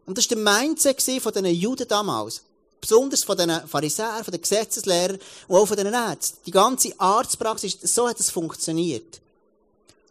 Und 0.08 0.18
das 0.18 0.32
war 0.32 0.36
der 0.36 0.44
Mindset 0.44 1.00
von 1.22 1.32
diesen 1.32 1.46
Juden 1.46 1.88
damals 1.88 2.42
besonders 2.82 3.24
von 3.24 3.38
den 3.38 3.52
Pharisäern, 3.68 4.24
von 4.24 4.32
den 4.32 4.42
Gesetzeslehrern 4.42 5.20
und 5.48 5.58
auch 5.58 5.68
von 5.68 5.78
den 5.78 5.94
Ärzten. 5.94 6.40
Die 6.44 6.52
ganze 6.52 7.00
Arztpraxis, 7.00 7.78
so 7.84 8.10
hat 8.10 8.20
es 8.20 8.32
funktioniert. 8.32 9.22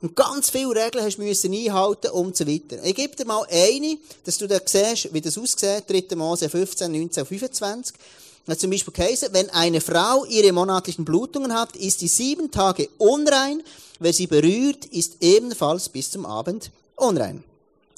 Und 0.04 0.14
ganz 0.16 0.50
viele 0.50 0.68
Regeln 0.68 1.02
hast 1.02 1.16
müssen 1.16 1.54
einhalten 1.54 2.10
und 2.10 2.36
so 2.36 2.46
weiter. 2.46 2.76
Ich 2.84 2.94
gebe 2.94 3.16
dir 3.16 3.24
mal 3.24 3.46
eine, 3.50 3.96
dass 4.24 4.36
du 4.36 4.46
da 4.46 4.58
siehst, 4.62 5.14
wie 5.14 5.20
das 5.22 5.38
aussieht. 5.38 5.84
3. 5.88 6.14
Mose 6.14 6.50
15, 6.50 6.92
19, 6.92 7.24
25. 7.24 7.96
Da 8.44 8.58
zum 8.58 8.70
Beispiel 8.70 8.92
geheißen, 8.92 9.30
wenn 9.32 9.48
eine 9.48 9.80
Frau 9.80 10.26
ihre 10.26 10.52
monatlichen 10.52 11.06
Blutungen 11.06 11.54
hat, 11.54 11.74
ist 11.76 12.00
sie 12.00 12.08
sieben 12.08 12.50
Tage 12.50 12.90
unrein. 12.98 13.62
Wer 13.98 14.12
sie 14.12 14.26
berührt, 14.26 14.84
ist 14.84 15.14
ebenfalls 15.22 15.88
bis 15.88 16.10
zum 16.10 16.26
Abend 16.26 16.70
unrein. 16.96 17.42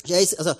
Also, 0.09 0.53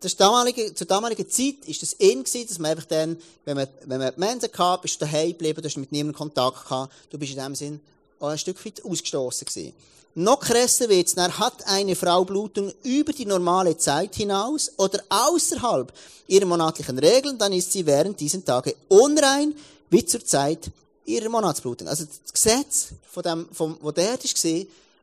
das 0.00 0.16
damalige, 0.16 0.74
zur 0.74 0.86
damaligen 0.86 1.28
Zeit 1.28 1.56
ist 1.66 1.82
das 1.82 1.92
in 1.92 2.24
dass 2.24 2.58
man 2.58 2.70
einfach 2.70 2.86
dann, 2.86 3.18
wenn 3.44 3.58
man, 3.58 3.68
wenn 3.84 3.98
man 3.98 4.14
Mensen 4.16 4.50
gehabt, 4.50 4.84
bist 4.84 4.98
du 5.02 5.04
daheim 5.04 5.32
geblieben, 5.32 5.60
du 5.60 5.68
hast 5.68 5.76
mit 5.76 5.92
niemandem 5.92 6.16
Kontakt 6.16 6.64
gehabt, 6.64 6.94
du 7.10 7.18
bist 7.18 7.32
in 7.32 7.38
dem 7.44 7.54
Sinn 7.54 7.80
ein 8.20 8.38
Stück 8.38 8.64
weit 8.64 8.84
ausgestoßen 8.84 9.46
gewesen. 9.46 9.72
Noch 10.14 10.40
krasser 10.40 10.88
wird's, 10.88 11.14
dann 11.14 11.38
hat 11.38 11.66
eine 11.66 11.94
Frau 11.94 12.24
Blutung 12.24 12.72
über 12.82 13.12
die 13.12 13.26
normale 13.26 13.76
Zeit 13.76 14.16
hinaus 14.16 14.72
oder 14.76 15.02
außerhalb 15.08 15.92
ihrer 16.26 16.46
monatlichen 16.46 16.98
Regeln, 16.98 17.38
dann 17.38 17.52
ist 17.52 17.72
sie 17.72 17.86
während 17.86 18.18
diesen 18.18 18.44
Tage 18.44 18.74
unrein, 18.88 19.54
wie 19.90 20.04
zur 20.04 20.24
Zeit 20.24 20.70
ihrer 21.04 21.28
Monatsblutung. 21.28 21.86
Also 21.88 22.04
das 22.04 22.32
Gesetz 22.32 22.88
von 23.10 23.22
dem, 23.22 23.48
vom, 23.52 23.78
wo 23.80 23.92
der 23.92 24.22
ist 24.22 24.44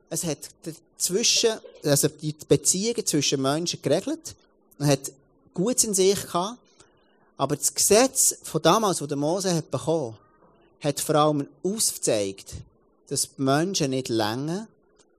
es 0.10 0.24
hat 0.24 0.38
zwischen, 0.98 1.52
also 1.84 2.08
die 2.08 2.36
Beziehungen 2.48 3.06
zwischen 3.06 3.42
Menschen 3.42 3.82
geregelt, 3.82 4.36
man 4.78 4.90
hat 4.90 5.12
Gutes 5.54 5.86
in 5.86 5.94
sich 5.94 6.22
gehabt, 6.22 6.60
aber 7.38 7.56
das 7.56 7.74
Gesetz 7.74 8.38
von 8.44 8.62
damals, 8.62 9.02
wo 9.02 9.06
der 9.06 9.18
Mose 9.18 9.54
hat 9.54 9.72
bekommen, 9.72 10.18
hat 10.82 11.00
vor 11.00 11.16
allem 11.16 11.48
aufgezeigt, 11.64 12.54
dass 13.08 13.30
die 13.36 13.42
Menschen 13.42 13.92
nicht 13.92 14.10
länger 14.10 14.68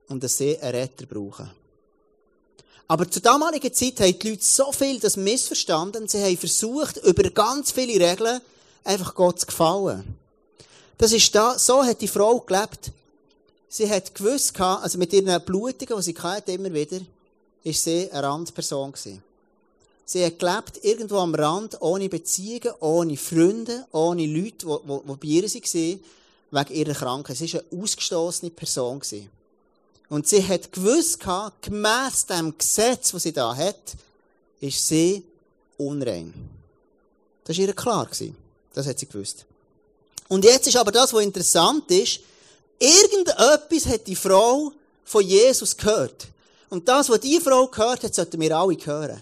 und 0.09 0.23
dass 0.23 0.37
sie 0.37 0.57
einen 0.59 0.75
Retter 0.75 1.05
brauchen. 1.05 1.49
Aber 2.87 3.09
zur 3.09 3.21
damaligen 3.21 3.73
Zeit 3.73 3.99
haben 3.99 4.17
die 4.17 4.29
Leute 4.29 4.43
so 4.43 4.71
viel 4.71 4.99
das 4.99 5.17
missverstanden, 5.17 6.07
sie 6.07 6.23
haben 6.23 6.37
versucht, 6.37 6.97
über 6.97 7.29
ganz 7.29 7.71
viele 7.71 7.99
Regeln 7.99 8.39
einfach 8.83 9.13
Gott 9.13 9.41
zu 9.41 9.45
gefallen. 9.47 10.15
Das 10.97 11.11
ist 11.11 11.35
da, 11.35 11.59
so 11.59 11.83
hat 11.83 12.01
die 12.01 12.07
Frau 12.07 12.39
gelebt. 12.39 12.91
Sie 13.69 13.89
hat 13.89 14.15
gewusst, 14.15 14.59
also 14.59 14.97
mit 14.97 15.11
ihren 15.11 15.43
Blutungen, 15.43 15.97
die 15.97 16.01
sie 16.01 16.15
hatte, 16.17 16.53
immer 16.53 16.73
wieder, 16.73 17.01
ist 17.63 17.83
sie 17.83 18.09
eine 18.11 18.23
Randperson 18.25 18.93
gewesen. 18.93 19.21
Sie 20.05 20.23
hat 20.25 20.39
gelebt 20.39 20.79
irgendwo 20.83 21.17
am 21.17 21.35
Rand, 21.35 21.81
ohne 21.81 22.07
Beziehungen, 22.07 22.73
ohne 22.79 23.17
Freunde, 23.17 23.85
ohne 23.91 24.25
Leute, 24.25 24.65
die, 24.65 24.65
die, 24.65 25.01
die 25.05 25.15
bei 25.17 25.27
ihr 25.27 25.43
waren, 25.43 25.99
wegen 26.51 26.73
ihrer 26.73 26.93
Krankheit. 26.93 27.37
Sie 27.37 27.53
war 27.53 27.61
eine 27.61 27.81
ausgestoßene 27.81 28.51
Person. 28.51 29.01
Und 30.09 30.27
sie 30.27 30.47
hat 30.47 30.71
gewusst, 30.71 31.19
gemäss 31.61 32.25
dem 32.25 32.57
Gesetz, 32.57 33.11
das 33.11 33.23
sie 33.23 33.33
da 33.33 33.55
hat, 33.55 33.75
ist 34.61 34.87
sie 34.87 35.23
unrein. 35.77 36.33
Das 37.43 37.57
war 37.57 37.65
ihr 37.65 37.73
klar. 37.73 38.09
Das 38.73 38.87
hat 38.87 38.99
sie 38.99 39.07
gewusst. 39.07 39.45
Und 40.27 40.43
jetzt 40.43 40.67
ist 40.67 40.75
aber 40.75 40.91
das, 40.91 41.13
was 41.13 41.23
interessant 41.23 41.89
ist, 41.91 42.19
irgendetwas 42.79 43.85
hat 43.85 44.07
die 44.07 44.15
Frau 44.15 44.71
von 45.05 45.23
Jesus 45.23 45.75
gehört. 45.75 46.27
Und 46.69 46.87
das, 46.87 47.09
was 47.09 47.21
die 47.21 47.39
Frau 47.39 47.67
gehört 47.67 48.03
hat, 48.03 48.13
sollten 48.13 48.39
wir 48.41 48.55
alle 48.57 48.75
hören. 48.75 49.21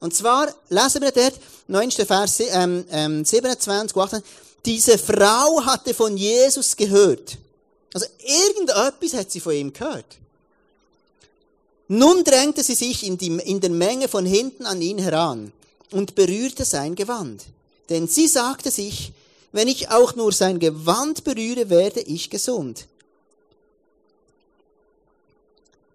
Und 0.00 0.14
zwar 0.14 0.54
lesen 0.68 1.00
wir 1.00 1.12
dort, 1.12 1.34
9. 1.66 1.90
Vers 1.92 2.40
ähm, 2.40 2.84
ähm, 2.90 3.24
27, 3.24 3.96
18, 3.96 4.22
diese 4.64 4.98
Frau 4.98 5.64
hatte 5.64 5.94
von 5.94 6.16
Jesus 6.16 6.76
gehört. 6.76 7.38
Also 7.92 8.06
irgendetwas 8.18 9.14
hat 9.14 9.30
sie 9.30 9.40
von 9.40 9.52
ihm 9.54 9.72
gehört. 9.72 10.18
Nun 11.88 12.24
drängte 12.24 12.62
sie 12.62 12.74
sich 12.74 13.04
in, 13.06 13.18
die, 13.18 13.28
in 13.28 13.60
der 13.60 13.70
Menge 13.70 14.08
von 14.08 14.24
hinten 14.24 14.64
an 14.64 14.80
ihn 14.80 14.98
heran 14.98 15.52
und 15.90 16.14
berührte 16.14 16.64
sein 16.64 16.94
Gewand. 16.94 17.44
Denn 17.90 18.08
sie 18.08 18.26
sagte 18.26 18.70
sich, 18.70 19.12
wenn 19.52 19.68
ich 19.68 19.90
auch 19.90 20.16
nur 20.16 20.32
sein 20.32 20.58
Gewand 20.58 21.24
berühre, 21.24 21.68
werde 21.70 22.00
ich 22.00 22.30
gesund. 22.30 22.86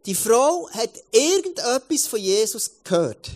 Die 0.05 0.15
Frau 0.15 0.69
hat 0.69 0.91
irgendetwas 1.11 2.07
von 2.07 2.19
Jesus 2.19 2.71
gehört. 2.83 3.31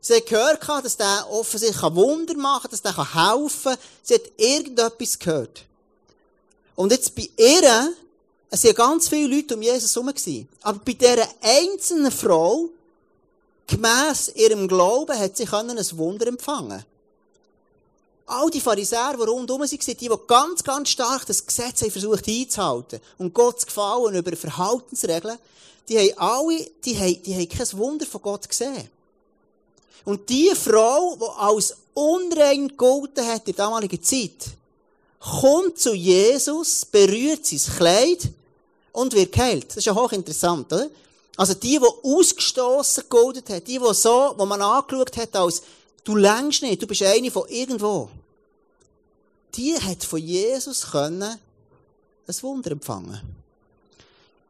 Sie 0.00 0.14
hat 0.14 0.26
gehört, 0.26 0.84
dass 0.84 0.96
der 0.96 1.26
offensichtlich 1.30 1.82
Wunder 1.82 2.34
machen 2.36 2.62
kann, 2.62 2.70
dass 2.70 2.82
der 2.82 2.96
helfen 2.96 3.72
kann. 3.72 3.78
Sie 4.02 4.14
hat 4.14 4.22
irgendetwas 4.36 5.18
gehört. 5.18 5.64
Und 6.76 6.92
jetzt 6.92 7.14
bei 7.14 7.28
ihr, 7.36 7.92
es 8.50 8.62
sind 8.62 8.76
ganz 8.76 9.08
viele 9.08 9.34
Leute 9.34 9.56
um 9.56 9.62
Jesus 9.62 9.94
herum 9.94 10.12
Aber 10.62 10.78
bei 10.78 10.92
dieser 10.92 11.26
einzelnen 11.42 12.12
Frau, 12.12 12.68
gemäss 13.66 14.32
ihrem 14.34 14.68
Glauben, 14.68 15.18
hat 15.18 15.36
sie 15.36 15.46
ein 15.46 15.98
Wunder 15.98 16.26
empfangen 16.28 16.84
All 18.26 18.50
die 18.50 18.60
Pharisäer, 18.60 19.14
die 19.16 19.22
rundherum 19.22 19.62
waren, 19.62 19.68
die, 19.70 19.94
die 19.94 20.10
ganz, 20.26 20.62
ganz 20.62 20.90
stark 20.90 21.24
das 21.26 21.46
Gesetz 21.46 21.80
haben 21.80 21.90
versucht 21.90 22.28
einzuhalten 22.28 23.00
und 23.16 23.32
Gott 23.32 23.60
zu 23.60 23.66
gefallen 23.66 24.14
über 24.14 24.36
Verhaltensregeln, 24.36 25.38
die 25.88 25.98
haben 25.98 26.18
alle, 26.18 26.70
die 26.84 26.98
haben, 26.98 27.22
die 27.22 27.34
haben 27.34 27.48
kein 27.48 27.78
Wunder 27.78 28.04
von 28.04 28.20
Gott 28.20 28.46
gesehen. 28.48 28.90
Und 30.04 30.28
die 30.28 30.52
Frau, 30.54 31.16
die 31.16 31.40
als 31.40 31.76
unrein 31.94 32.68
gegolten 32.68 33.26
hat 33.26 33.48
in 33.48 33.54
der 33.54 33.66
damaligen 33.66 34.02
Zeit, 34.02 34.50
kommt 35.18 35.78
zu 35.78 35.94
Jesus, 35.94 36.84
berührt 36.84 37.44
sein 37.46 37.76
Kleid 37.76 38.30
und 38.92 39.14
wird 39.14 39.32
geheilt. 39.32 39.70
Das 39.70 39.78
ist 39.78 39.86
ja 39.86 39.94
hochinteressant, 39.94 40.72
oder? 40.72 40.88
Also 41.36 41.54
die, 41.54 41.78
die 41.78 41.86
ausgestoßen 42.02 43.04
gegolten 43.04 43.54
hat, 43.54 43.68
die, 43.68 43.78
die 43.78 43.94
so, 43.94 44.34
wo 44.36 44.44
man 44.44 44.60
angeschaut 44.60 45.16
hat 45.16 45.36
als, 45.36 45.62
du 46.02 46.16
längst 46.16 46.62
nicht, 46.62 46.82
du 46.82 46.86
bist 46.86 47.02
eine 47.02 47.30
von 47.30 47.48
irgendwo. 47.48 48.10
Die 49.54 49.78
hat 49.78 50.02
von 50.02 50.18
Jesus 50.18 50.90
können 50.90 51.22
ein 51.22 52.42
Wunder 52.42 52.72
empfangen. 52.72 53.20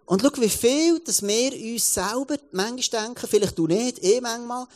Und 0.06 0.22
schau, 0.22 0.30
wie 0.40 0.48
viel, 0.48 1.00
dass 1.00 1.20
wir 1.20 1.52
uns 1.52 1.92
selber 1.92 2.36
manchmal 2.52 3.04
denken, 3.04 3.26
vielleicht 3.28 3.58
du 3.58 3.66
nicht, 3.66 4.02
eh 4.02 4.22
manchmal, 4.22 4.66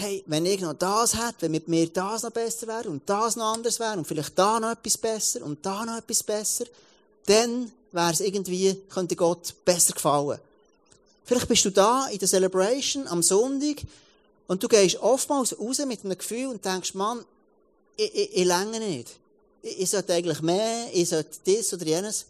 hey, 0.00 0.24
wenn 0.26 0.46
ich 0.46 0.60
noch 0.60 0.74
das 0.74 1.14
hätte, 1.14 1.42
wenn 1.42 1.52
mit 1.52 1.68
mir 1.68 1.88
das 1.88 2.22
noch 2.22 2.30
besser 2.30 2.66
wäre 2.66 2.88
und 2.88 3.02
das 3.06 3.36
noch 3.36 3.52
anders 3.54 3.78
wäre 3.78 3.98
und 3.98 4.06
vielleicht 4.06 4.38
da 4.38 4.58
noch 4.58 4.72
etwas 4.72 4.96
besser 4.96 5.44
und 5.44 5.64
da 5.64 5.84
noch 5.84 5.98
etwas 5.98 6.22
besser, 6.22 6.64
dann 7.26 7.70
wäre 7.92 8.12
es 8.12 8.20
irgendwie, 8.20 8.74
könnte 8.88 9.16
Gott 9.16 9.54
besser 9.64 9.92
gefallen. 9.92 10.38
Vielleicht 11.24 11.48
bist 11.48 11.64
du 11.64 11.70
da 11.70 12.06
in 12.06 12.18
der 12.18 12.28
Celebration 12.28 13.06
am 13.06 13.22
Sonntag 13.22 13.82
und 14.48 14.62
du 14.62 14.68
gehst 14.68 14.96
oftmals 14.96 15.56
raus 15.58 15.78
mit 15.86 16.04
einem 16.04 16.18
Gefühl 16.18 16.48
und 16.48 16.64
denkst, 16.64 16.94
Mann, 16.94 17.24
ich, 17.96 18.14
ich, 18.14 18.36
ich 18.36 18.44
länge 18.44 18.80
nicht. 18.80 19.10
Ich, 19.62 19.80
ich 19.80 19.90
sollte 19.90 20.14
eigentlich 20.14 20.42
mehr, 20.42 20.88
ich 20.92 21.08
sollte 21.08 21.38
das 21.44 21.72
oder 21.72 21.84
jenes. 21.84 22.26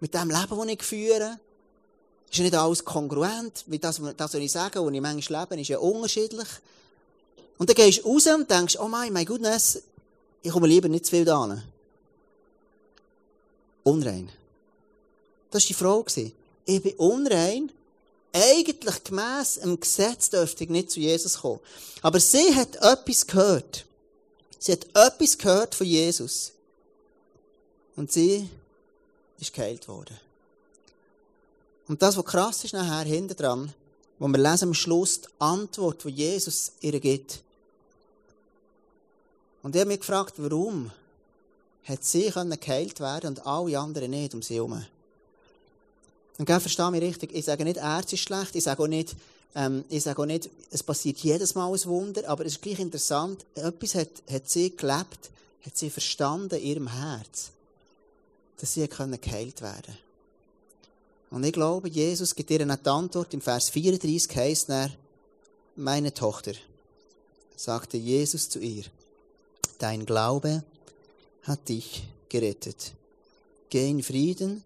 Mit 0.00 0.12
dem 0.14 0.30
Leben, 0.30 0.56
das 0.56 0.66
ich 0.66 0.82
führe, 0.82 1.38
ist 2.30 2.38
ja 2.38 2.44
nicht 2.44 2.56
alles 2.56 2.84
kongruent. 2.84 3.64
Wie 3.66 3.78
das, 3.78 4.00
das, 4.16 4.34
was 4.34 4.40
ich 4.40 4.52
sage, 4.52 4.82
wo 4.82 4.90
ich 4.90 5.00
manchmal 5.00 5.42
lebe, 5.42 5.60
ist 5.60 5.68
ja 5.68 5.78
unterschiedlich. 5.78 6.48
Und 7.58 7.68
dann 7.68 7.76
gehst 7.76 8.04
du 8.04 8.08
raus 8.08 8.26
und 8.26 8.50
denkst, 8.50 8.76
oh 8.78 8.88
mein, 8.88 9.12
my 9.12 9.24
goodness, 9.24 9.82
ich 10.42 10.52
komme 10.52 10.66
lieber 10.66 10.88
nicht 10.88 11.06
zu 11.06 11.10
viel 11.10 11.24
da 11.24 11.62
Unrein. 13.82 14.30
Das 15.50 15.62
war 15.62 15.68
die 15.68 15.74
Frage. 15.74 16.32
Ich 16.66 16.82
bin 16.82 16.94
unrein. 16.96 17.72
Eigentlich 18.32 19.04
gemäss 19.04 19.54
dem 19.54 19.80
Gesetz 19.80 20.28
dürfte 20.28 20.64
ich 20.64 20.70
nicht 20.70 20.90
zu 20.90 21.00
Jesus 21.00 21.38
kommen. 21.38 21.60
Aber 22.02 22.20
sie 22.20 22.54
hat 22.54 22.76
etwas 22.76 23.26
gehört. 23.26 23.86
Sie 24.58 24.72
hat 24.72 24.86
etwas 24.94 25.38
gehört 25.38 25.74
von 25.74 25.86
Jesus. 25.86 26.52
Und 27.94 28.12
sie 28.12 28.50
ist 29.38 29.54
geheilt 29.54 29.88
worden. 29.88 30.18
Und 31.88 32.02
das, 32.02 32.16
was 32.16 32.24
krass 32.24 32.64
ist 32.64 32.74
nachher 32.74 33.04
hinter 33.04 33.34
dran, 33.34 33.72
wo 34.18 34.28
wir 34.28 34.38
lesen 34.38 34.68
am 34.68 34.74
Schluss 34.74 35.22
die 35.22 35.28
Antwort, 35.38 36.04
die 36.04 36.10
Jesus 36.10 36.72
ihr 36.80 36.98
gibt. 37.00 37.42
Und 39.62 39.74
ich 39.74 39.80
habe 39.80 39.88
mich 39.88 40.00
gefragt, 40.00 40.34
warum 40.36 40.90
hat 41.86 42.04
sie 42.04 42.30
geheilt 42.30 43.00
werden 43.00 43.28
und 43.28 43.46
alle 43.46 43.78
anderen 43.78 44.10
nicht 44.10 44.34
um 44.34 44.42
sie 44.42 44.56
herum. 44.56 44.84
Und 46.38 46.44
gell, 46.44 46.60
verstehe 46.60 46.90
mich 46.90 47.02
richtig, 47.02 47.34
ich 47.34 47.44
sage 47.44 47.64
nicht, 47.64 47.78
Ärzte 47.78 48.16
ist 48.16 48.22
schlecht, 48.22 48.54
ich 48.56 48.64
sage 48.64 48.82
auch 48.82 48.88
nicht, 48.88 49.16
ähm, 49.54 49.84
ich 49.88 50.02
sage 50.02 50.20
auch 50.20 50.26
nicht, 50.26 50.50
es 50.70 50.82
passiert 50.82 51.18
jedes 51.18 51.54
Mal 51.54 51.72
ein 51.72 51.84
Wunder, 51.84 52.28
aber 52.28 52.44
es 52.44 52.52
ist 52.52 52.62
gleich 52.62 52.78
interessant, 52.78 53.46
etwas 53.54 53.94
hat, 53.94 54.10
hat 54.30 54.50
sie 54.50 54.76
gelebt, 54.76 55.30
hat 55.64 55.76
sie 55.76 55.88
verstanden 55.88 56.56
in 56.56 56.66
ihrem 56.66 56.88
Herz, 56.88 57.50
dass 58.58 58.74
sie 58.74 58.86
geheilt 58.86 59.62
werden 59.62 59.96
Und 61.30 61.44
ich 61.44 61.52
glaube, 61.52 61.88
Jesus 61.88 62.34
gibt 62.34 62.50
ihr 62.50 62.60
eine 62.60 62.78
Antwort, 62.84 63.32
im 63.32 63.40
Vers 63.40 63.70
34 63.70 64.36
heisst 64.36 64.68
er, 64.68 64.90
meine 65.76 66.12
Tochter, 66.12 66.52
sagte 67.56 67.96
Jesus 67.96 68.48
zu 68.50 68.58
ihr, 68.58 68.84
dein 69.78 70.06
Glaube 70.06 70.62
hat 71.42 71.68
dich 71.68 72.04
gerettet. 72.28 72.92
Geh 73.70 73.90
in 73.90 74.02
Frieden, 74.02 74.62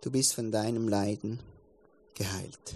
du 0.00 0.10
bist 0.10 0.34
von 0.34 0.50
deinem 0.50 0.88
Leiden 0.88 1.38
geheilt. 2.14 2.74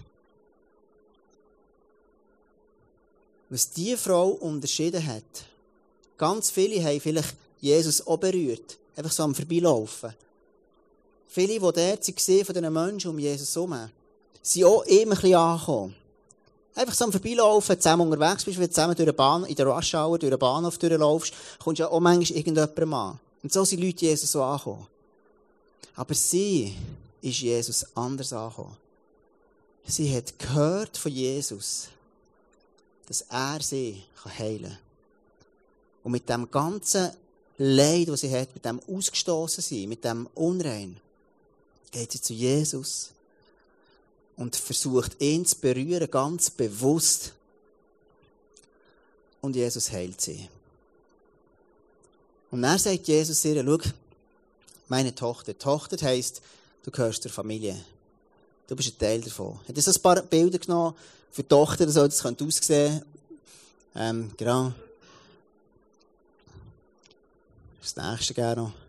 Was 3.50 3.70
diese 3.70 3.96
Frau 3.96 4.30
unterschieden 4.30 5.06
hat, 5.06 5.46
ganz 6.18 6.50
viele 6.50 6.82
haben 6.82 7.00
vielleicht 7.00 7.34
Jesus 7.60 8.06
auch 8.06 8.18
berührt, 8.18 8.78
einfach 8.96 9.12
so 9.12 9.22
am 9.22 9.34
Vorbeilaufen. 9.34 10.14
Viele, 11.28 11.54
die 11.54 11.58
dort 11.58 11.76
waren, 11.76 12.44
von 12.44 12.54
diesen 12.54 12.72
Menschen 12.72 13.10
um 13.10 13.18
Jesus 13.18 13.54
herum, 13.54 13.90
sind 14.42 14.64
auch 14.64 14.82
immer 14.84 15.12
ein 15.12 15.20
bisschen 15.20 15.34
angekommen. 15.34 15.94
Einfach 16.76 16.94
so 16.94 17.04
am 17.04 17.12
Vorbeilaufen, 17.12 17.80
zusammen 17.80 18.10
unterwegs 18.10 18.44
bist, 18.44 18.58
wenn 18.58 18.66
du 18.66 18.72
zusammen 18.72 18.96
durch 18.96 19.06
eine 19.06 19.12
Bahn, 19.12 19.44
in 19.44 19.54
der 19.54 19.66
Rush 19.66 19.94
Hour, 19.94 20.18
durch 20.18 20.30
eine 20.30 20.38
Bahnhof 20.38 20.76
durchlaufst, 20.76 21.32
kommst 21.62 21.78
du 21.78 21.84
ja 21.84 21.88
auch 21.88 22.00
manchmal 22.00 22.38
irgendjemandem 22.38 22.94
an. 22.94 23.20
Und 23.42 23.52
so 23.52 23.64
sind 23.64 23.80
Leute 23.80 24.06
Jesus 24.06 24.32
so 24.32 24.42
angekommen. 24.42 24.86
Aber 25.94 26.14
sie 26.14 26.74
ist 27.22 27.40
Jesus 27.40 27.86
anders 27.94 28.32
angekommen. 28.32 28.76
Sie 29.86 30.14
hat 30.14 30.36
gehört 30.38 30.96
von 30.96 31.12
Jesus, 31.12 31.88
dass 33.06 33.20
er 33.22 33.60
sie 33.60 34.02
heilen 34.38 34.64
kann. 34.64 34.78
Und 36.02 36.12
mit 36.12 36.28
dem 36.28 36.50
ganzen 36.50 37.10
Leid, 37.58 38.08
das 38.08 38.22
sie 38.22 38.34
hat, 38.34 38.52
mit 38.52 38.64
dem 38.64 38.80
ausgestoßen 38.88 39.62
sein, 39.62 39.88
mit 39.88 40.04
dem 40.04 40.26
Unrein, 40.34 40.96
geht 41.92 42.12
sie 42.12 42.20
zu 42.20 42.32
Jesus 42.32 43.13
und 44.36 44.56
versucht, 44.56 45.20
ihn 45.20 45.46
zu 45.46 45.56
berühren, 45.56 46.10
ganz 46.10 46.50
bewusst. 46.50 47.32
Und 49.40 49.56
Jesus 49.56 49.92
heilt 49.92 50.20
sie. 50.20 50.48
Und 52.50 52.62
dann 52.62 52.78
sagt 52.78 53.08
Jesus 53.08 53.44
ihr, 53.44 53.62
schau, 53.64 53.78
meine 54.88 55.14
Tochter. 55.14 55.58
Tochter 55.58 55.96
heisst, 56.06 56.40
du 56.82 56.90
gehörst 56.90 57.22
zur 57.22 57.30
Familie. 57.32 57.84
Du 58.66 58.76
bist 58.76 58.94
ein 58.94 58.98
Teil 58.98 59.20
davon. 59.20 59.58
Hat 59.68 59.76
so 59.76 59.90
ein 59.90 60.02
paar 60.02 60.22
Bilder 60.22 60.58
genommen 60.58 60.94
für 61.30 61.42
die 61.42 61.48
Tochter, 61.48 61.88
so 61.90 62.06
das 62.06 62.22
könnte 62.22 62.44
aussehen. 62.44 63.02
Ähm, 63.94 64.30
genau. 64.36 64.72
Das 67.80 67.96
nächste 67.96 68.34
gerne 68.34 68.62
noch. 68.62 68.83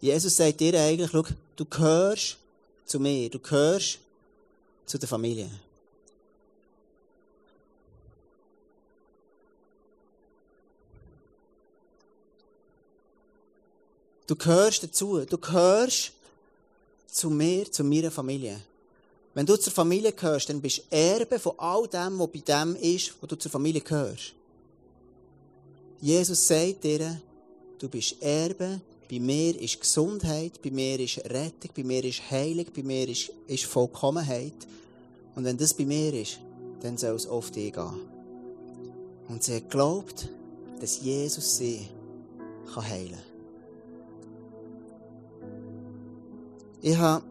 Jesus 0.00 0.36
sagt 0.36 0.60
dir 0.60 0.74
eigentlich, 0.74 1.10
schau, 1.10 1.24
du 1.56 1.64
gehörst 1.64 2.38
zu 2.84 3.00
mir, 3.00 3.28
du 3.28 3.38
gehörst 3.38 3.98
zu 4.86 4.98
der 4.98 5.08
Familie. 5.08 5.50
Du 14.26 14.36
gehörst 14.36 14.82
dazu, 14.82 15.24
du 15.24 15.38
gehörst 15.38 16.12
zu 17.10 17.30
mir, 17.30 17.70
zu 17.72 17.82
meiner 17.82 18.10
Familie. 18.10 18.60
Wenn 19.34 19.46
du 19.46 19.56
zur 19.56 19.72
Familie 19.72 20.12
gehörst, 20.12 20.48
dann 20.50 20.60
bist 20.60 20.78
du 20.78 20.96
Erbe 20.96 21.38
von 21.38 21.58
all 21.58 21.88
dem, 21.88 22.18
was 22.18 22.28
bei 22.30 22.40
dem 22.40 22.76
ist, 22.76 23.14
wo 23.20 23.26
du 23.26 23.36
zur 23.36 23.50
Familie 23.50 23.80
gehörst. 23.80 24.34
Jesus 26.00 26.46
sagt 26.46 26.84
dir, 26.84 27.20
du 27.78 27.88
bist 27.88 28.20
Erbe 28.20 28.80
bei 29.10 29.18
mir 29.18 29.58
ist 29.58 29.80
Gesundheit, 29.80 30.60
bei 30.62 30.70
mir 30.70 31.00
ist 31.00 31.18
Rettung, 31.30 31.70
bei 31.74 31.82
mir 31.82 32.04
ist 32.04 32.30
Heilung, 32.30 32.66
bei 32.74 32.82
mir 32.82 33.08
ist, 33.08 33.32
ist 33.46 33.64
Vollkommenheit. 33.64 34.66
Und 35.34 35.44
wenn 35.44 35.56
das 35.56 35.72
bei 35.72 35.86
mir 35.86 36.12
ist, 36.12 36.40
dann 36.80 36.98
soll 36.98 37.14
es 37.14 37.26
auf 37.26 37.50
dich 37.50 37.72
gehen. 37.72 38.00
Und 39.28 39.42
sie 39.42 39.56
hat 39.56 39.70
geglaubt, 39.70 40.28
dass 40.80 41.00
Jesus 41.00 41.56
sie 41.56 41.88
kann 42.72 42.86
heilen 42.86 43.12
kann. 43.12 43.22
Ich 46.82 46.96
habe, 46.96 47.24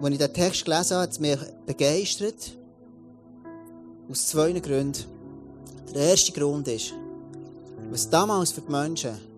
als 0.00 0.10
ich 0.10 0.18
diesen 0.18 0.34
Text 0.34 0.64
gelesen 0.64 0.90
habe, 0.94 1.02
hat 1.02 1.10
es 1.10 1.20
mich 1.20 1.38
begeistert. 1.66 2.56
Aus 4.10 4.26
zwei 4.26 4.52
Gründen. 4.52 5.04
Der 5.94 6.10
erste 6.10 6.32
Grund 6.32 6.68
ist, 6.68 6.92
was 7.90 8.08
damals 8.08 8.52
für 8.52 8.60
die 8.60 8.70
Menschen 8.70 9.31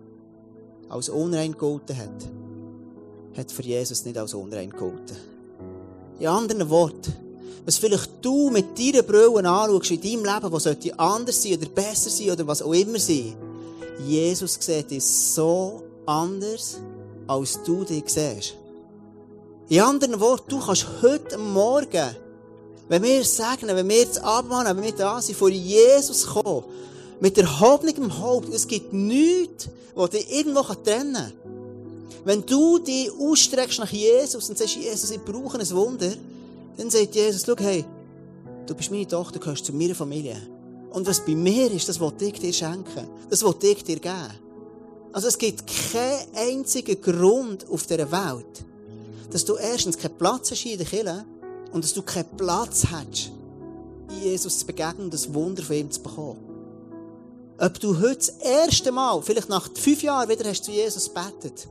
als 0.89 1.09
unrein 1.09 1.51
gegolten 1.51 1.97
hat, 1.97 2.29
hat 3.37 3.51
für 3.51 3.63
Jesus 3.63 4.05
nicht 4.05 4.17
als 4.17 4.33
unrein 4.33 4.69
gegolten. 4.69 5.15
In 6.19 6.27
anderen 6.27 6.69
Worten, 6.69 7.13
was 7.65 7.77
vielleicht 7.77 8.09
du 8.21 8.49
mit 8.49 8.77
deiner 8.77 9.03
Brille 9.03 9.49
anschaust 9.49 9.91
in 9.91 10.01
deinem 10.01 10.25
Leben, 10.25 10.51
was 10.51 10.63
sollte 10.63 10.97
anders 10.99 11.41
sein 11.41 11.53
oder 11.57 11.69
besser 11.69 12.09
sein 12.09 12.31
oder 12.31 12.47
was 12.47 12.61
auch 12.61 12.73
immer 12.73 12.99
sein, 12.99 13.35
Jesus 14.05 14.57
sieht 14.59 14.91
es 14.91 15.35
so 15.35 15.83
anders, 16.05 16.77
als 17.27 17.59
du 17.63 17.83
dich 17.83 18.03
siehst. 18.07 18.55
In 19.67 19.81
anderen 19.81 20.19
Worten, 20.19 20.49
du 20.49 20.59
kannst 20.59 20.85
heute 21.01 21.37
Morgen, 21.37 22.15
wenn 22.87 23.01
wir 23.01 23.23
sagen, 23.23 23.67
wenn 23.67 23.89
wir 23.89 23.97
jetzt 23.97 24.19
abmachen, 24.19 24.77
wenn 24.77 24.83
wir 24.83 24.91
da 24.91 25.19
sind, 25.19 25.35
vor 25.35 25.49
Jesus 25.49 26.27
kommen 26.27 26.63
mit 27.19 27.37
erhobenem 27.37 28.19
Haupt. 28.19 28.53
Es 28.53 28.67
gibt 28.67 28.93
nichts, 28.93 29.69
was 29.93 30.09
dich 30.11 30.31
irgendwo 30.31 30.61
trennen 30.61 31.13
kann. 31.13 31.33
Wenn 32.25 32.45
du 32.45 32.79
dich 32.79 33.11
ausstreckst 33.11 33.79
nach 33.79 33.91
Jesus 33.91 34.49
und 34.49 34.57
sagst, 34.57 34.75
Jesus, 34.75 35.11
ich 35.11 35.23
brauche 35.23 35.59
ein 35.59 35.69
Wunder, 35.71 36.11
dann 36.75 36.89
sagt 36.89 37.15
Jesus, 37.15 37.43
schau, 37.45 37.55
hey, 37.57 37.85
du 38.65 38.73
bist 38.73 38.91
meine 38.91 39.07
Tochter, 39.07 39.39
gehörst 39.39 39.65
zu 39.65 39.73
meiner 39.73 39.93
Familie. 39.95 40.37
Und 40.89 41.05
was 41.05 41.23
bei 41.23 41.35
mir 41.35 41.71
ist, 41.71 41.87
das 41.87 41.99
wollte 41.99 42.25
ich 42.25 42.39
dir 42.39 42.51
schenken. 42.51 43.07
Das 43.29 43.43
wollte 43.43 43.67
ich 43.67 43.83
dir 43.83 43.99
geben. 43.99 44.39
Also 45.11 45.27
es 45.27 45.37
gibt 45.37 45.63
keinen 45.67 46.35
einzigen 46.35 46.99
Grund 46.99 47.69
auf 47.69 47.85
dieser 47.85 48.11
Welt, 48.11 48.65
dass 49.31 49.45
du 49.45 49.55
erstens 49.55 49.97
keinen 49.97 50.17
Platz 50.17 50.51
hast 50.51 50.65
in 50.65 50.77
der 50.77 50.87
Kirche 50.87 51.25
und 51.71 51.83
dass 51.83 51.93
du 51.93 52.01
keinen 52.01 52.35
Platz 52.35 52.85
hast, 52.91 53.31
Jesus 54.21 54.59
zu 54.59 54.65
begegnen 54.65 55.05
und 55.05 55.13
das 55.13 55.33
Wunder 55.33 55.63
von 55.63 55.75
ihm 55.75 55.91
zu 55.91 56.01
bekommen. 56.01 56.54
Ob 57.57 57.79
du 57.79 57.97
heute 58.01 58.17
das 58.17 58.29
erste 58.29 58.91
Mal, 58.91 59.21
vielleicht 59.21 59.47
nach 59.47 59.69
fünf 59.73 60.03
Jahren, 60.03 60.27
wieder 60.27 60.49
hast 60.49 60.65
zu 60.65 60.71
Jesus 60.71 61.07
betet, 61.07 61.69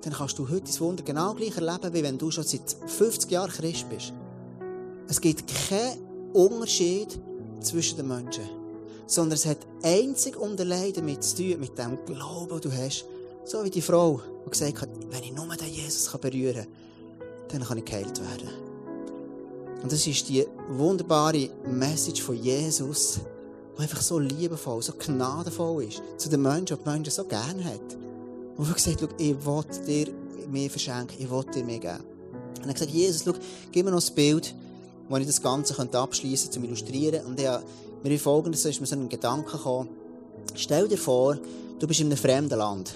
dann 0.00 0.14
kannst 0.14 0.38
du 0.38 0.48
heute 0.48 0.62
das 0.62 0.80
Wunder 0.80 1.02
genau 1.02 1.34
gleich 1.34 1.54
erleben, 1.56 1.92
wie 1.92 2.02
wenn 2.02 2.16
du 2.16 2.30
schon 2.30 2.44
seit 2.44 2.74
50 2.86 3.30
Jahren 3.30 3.50
Christ 3.50 3.90
bist. 3.90 4.14
Es 5.06 5.20
gibt 5.20 5.44
keinen 5.68 6.32
Unterschied 6.32 7.20
zwischen 7.60 7.98
den 7.98 8.08
Menschen, 8.08 8.48
sondern 9.06 9.34
es 9.34 9.44
hat 9.44 9.58
einzig 9.82 10.38
und 10.38 10.58
allein 10.58 10.94
damit 10.94 11.22
zu 11.22 11.36
tun, 11.36 11.60
mit 11.60 11.78
dem 11.78 12.02
Glauben, 12.06 12.58
den 12.58 12.70
du 12.70 12.72
hast. 12.74 13.04
So 13.44 13.62
wie 13.62 13.70
die 13.70 13.82
Frau, 13.82 14.22
die 14.46 14.50
gesagt 14.50 14.80
hat, 14.80 14.88
wenn 15.10 15.24
ich 15.24 15.32
nur 15.34 15.46
den 15.54 15.68
Jesus 15.68 16.10
berühren 16.18 16.54
kann, 16.54 17.60
dann 17.60 17.64
kann 17.64 17.78
ich 17.78 17.84
geheilt 17.84 18.18
werden. 18.18 18.48
Und 19.82 19.92
das 19.92 20.06
ist 20.06 20.26
die 20.30 20.46
wunderbare 20.68 21.50
Message 21.66 22.22
von 22.22 22.36
Jesus, 22.36 23.20
der 23.74 23.82
einfach 23.82 24.00
so 24.00 24.18
liebevoll, 24.18 24.82
so 24.82 24.92
gnadenvoll 24.98 25.84
ist 25.84 26.02
zu 26.16 26.28
den 26.28 26.42
Menschen, 26.42 26.76
die 26.76 26.84
die 26.84 26.90
Menschen 26.90 27.12
so 27.12 27.24
gerne 27.24 27.64
hat. 27.64 27.96
Und 28.56 28.68
er 28.68 28.74
gesagt, 28.74 29.08
ich 29.18 29.46
will 29.46 29.64
dir 29.86 30.12
mehr 30.50 30.70
verschenken, 30.70 31.16
ich 31.18 31.30
will 31.30 31.44
dir 31.54 31.64
mehr 31.64 31.78
geben. 31.78 32.04
Und 32.56 32.64
er 32.64 32.68
hat 32.68 32.74
gesagt, 32.74 32.92
Jesus, 32.92 33.24
schau, 33.24 33.32
gib 33.70 33.84
mir 33.84 33.90
noch 33.90 34.06
ein 34.06 34.14
Bild, 34.14 34.54
wo 35.08 35.16
ich 35.16 35.26
das 35.26 35.42
Ganze 35.42 35.74
abschließen 35.78 36.50
könnte, 36.50 36.54
zum 36.54 36.64
Illustrieren. 36.64 37.26
Und 37.26 37.40
er, 37.40 37.62
mir 38.02 38.18
folgendes, 38.18 38.64
ist 38.64 38.80
mir 38.80 38.86
so 38.86 38.96
ein 38.96 39.08
Gedanke 39.08 39.52
gekommen. 39.52 39.88
Stell 40.54 40.88
dir 40.88 40.98
vor, 40.98 41.38
du 41.78 41.86
bist 41.86 42.00
in 42.00 42.06
einem 42.06 42.18
fremden 42.18 42.58
Land. 42.58 42.94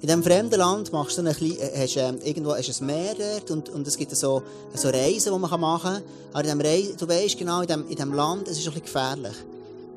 In 0.00 0.08
diesem 0.08 0.22
fremden 0.24 0.58
Land 0.58 0.92
machst 0.92 1.16
du 1.16 1.22
ein 1.22 1.28
bisschen, 1.28 1.58
äh, 1.58 1.82
hast, 1.82 1.96
ähm, 1.96 2.18
irgendwo 2.24 2.50
ein 2.50 2.64
Meer 2.80 3.14
dort 3.14 3.50
und, 3.52 3.68
und 3.68 3.86
es 3.86 3.96
gibt 3.96 4.14
so, 4.16 4.42
so 4.74 4.88
Reisen, 4.88 5.32
die 5.32 5.38
man 5.38 5.60
machen 5.60 5.92
kann. 5.92 6.02
Aber 6.32 6.48
in 6.48 6.60
Reise, 6.60 6.96
du 6.96 7.08
weißt 7.08 7.38
genau, 7.38 7.60
in 7.60 7.68
diesem, 7.68 7.82
in 7.82 7.94
diesem 7.94 8.12
Land, 8.12 8.48
es 8.48 8.58
ist 8.58 8.66
ein 8.66 8.72
bisschen 8.72 8.82
gefährlich. 8.82 9.36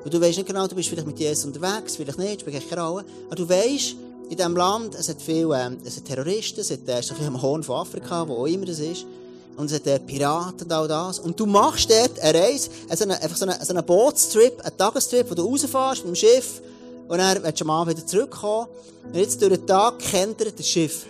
Und 0.06 0.14
du 0.14 0.20
weißt 0.20 0.36
nicht 0.36 0.46
genau, 0.46 0.68
du 0.68 0.76
bist 0.76 0.88
vielleicht 0.88 1.08
mit 1.08 1.18
Jesus 1.18 1.46
unterwegs, 1.46 1.96
vielleicht 1.96 2.16
nicht, 2.16 2.46
keine 2.46 2.80
Rolle. 2.80 3.04
Aber 3.26 3.34
du 3.34 3.48
weißt, 3.48 3.96
in 4.30 4.36
diesem 4.36 4.54
Land, 4.54 4.94
es 4.94 5.08
hat 5.08 5.20
viele 5.20 5.60
ähm, 5.60 5.78
es 5.84 5.96
hat 5.96 6.04
Terroristen, 6.04 6.60
es 6.60 6.70
hat, 6.70 6.86
äh, 6.86 7.02
so 7.02 7.16
viel 7.16 7.26
am 7.26 7.42
Horn 7.42 7.64
von 7.64 7.80
Afrika, 7.80 8.28
wo 8.28 8.34
auch 8.34 8.46
immer 8.46 8.66
das 8.66 8.78
ist. 8.78 9.04
Und 9.56 9.66
es 9.66 9.72
hat 9.72 9.86
äh, 9.88 9.98
Piraten 9.98 10.62
und 10.62 10.72
all 10.72 10.86
das. 10.86 11.18
Und 11.18 11.40
du 11.40 11.44
machst 11.44 11.90
dort 11.90 12.20
eine 12.20 12.38
Reise, 12.38 12.70
also 12.88 13.02
eine, 13.02 13.20
einfach 13.20 13.36
so 13.36 13.46
einen 13.46 13.60
so 13.60 13.72
eine 13.72 13.82
Bootstrip, 13.82 14.64
einen 14.64 14.76
Tagestrip, 14.76 15.28
wo 15.28 15.34
du 15.34 15.42
rausfährst 15.42 16.04
mit 16.04 16.14
dem 16.14 16.14
Schiff. 16.14 16.62
Und 17.08 17.18
dann 17.18 17.42
willst 17.42 17.60
du 17.60 17.64
am 17.64 17.70
Abend 17.70 17.96
wieder 17.96 18.06
zurückkommen. 18.06 18.68
Und 19.08 19.16
jetzt 19.16 19.42
durch 19.42 19.54
den 19.54 19.66
Tag 19.66 19.98
kentert 19.98 20.56
das 20.56 20.68
Schiff. 20.68 21.04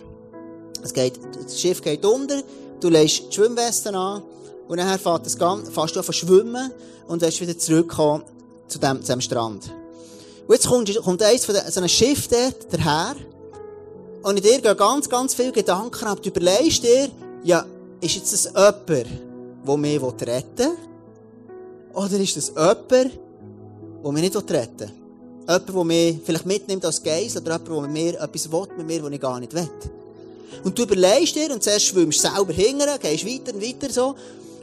Es 0.83 0.95
geht, 0.95 1.21
das 1.45 1.61
Schiff 1.61 1.83
geht 1.83 2.03
unter, 2.03 2.43
du 2.81 2.89
legst 2.89 3.25
die 3.29 3.35
Schwimmwesten 3.35 3.95
an. 3.95 4.23
Und 4.67 4.79
dann 4.79 4.99
fährst 4.99 5.97
du 5.97 6.01
zu 6.01 6.13
schwimmen 6.15 6.73
und 7.09 7.21
willst 7.21 7.43
wieder 7.43 7.59
zurückkommen 7.59 8.25
zu 8.69 8.79
dem, 8.79 9.03
zu 9.03 9.13
dem 9.13 9.21
Strand. 9.21 9.73
Und 10.47 10.55
jetzt 10.55 10.69
kommt, 10.69 10.95
kommt 11.03 11.23
eins 11.23 11.45
von 11.45 11.55
den, 11.55 11.71
so 11.71 11.81
einem 11.81 11.89
Schiff 11.89 12.29
dort 12.29 12.73
daher. 12.73 13.17
Und 14.23 14.37
in 14.37 14.43
dir 14.43 14.61
gehen 14.61 14.77
ganz, 14.77 15.09
ganz 15.09 15.35
viele 15.35 15.53
Gedanken 15.53 16.05
ab. 16.07 16.23
Du 16.23 16.29
überlegst 16.29 16.83
dir, 16.83 17.09
ja, 17.45 17.65
ist 18.01 18.17
jetzt 18.17 18.33
das 18.33 18.45
jemand, 18.45 18.87
der 19.67 19.77
mich 19.77 20.03
retten 20.03 20.59
will? 20.59 20.77
Oder 21.95 22.19
ist 22.19 22.37
das 22.37 22.49
jemand, 22.49 22.83
der 22.93 24.13
mich 24.13 24.23
nicht 24.23 24.37
retten 24.37 24.79
will? 24.81 24.91
Jemand, 25.49 25.69
der 25.69 25.85
mich 25.85 26.19
vielleicht 26.25 26.47
mitnimmt 26.47 26.85
als 26.85 27.03
Geist 27.03 27.37
oder 27.37 27.61
jemand, 27.65 27.85
der 27.85 27.89
mir 27.89 28.21
etwas 28.21 28.51
will, 28.51 28.69
mit 28.77 28.87
mir, 28.87 29.03
was 29.03 29.13
ich 29.13 29.21
gar 29.21 29.41
nicht 29.41 29.55
will. 29.55 29.69
Und 30.65 30.79
du 30.79 30.83
überlegst 30.83 31.35
dir 31.35 31.53
und 31.53 31.63
zuerst 31.63 31.87
schwimmst 31.87 32.25
du 32.25 32.29
selber 32.29 32.53
hinterher, 32.53 32.99
gehst 32.99 33.27
weiter 33.27 33.55
und 33.55 33.63
weiter 33.63 33.93
so. 33.93 34.15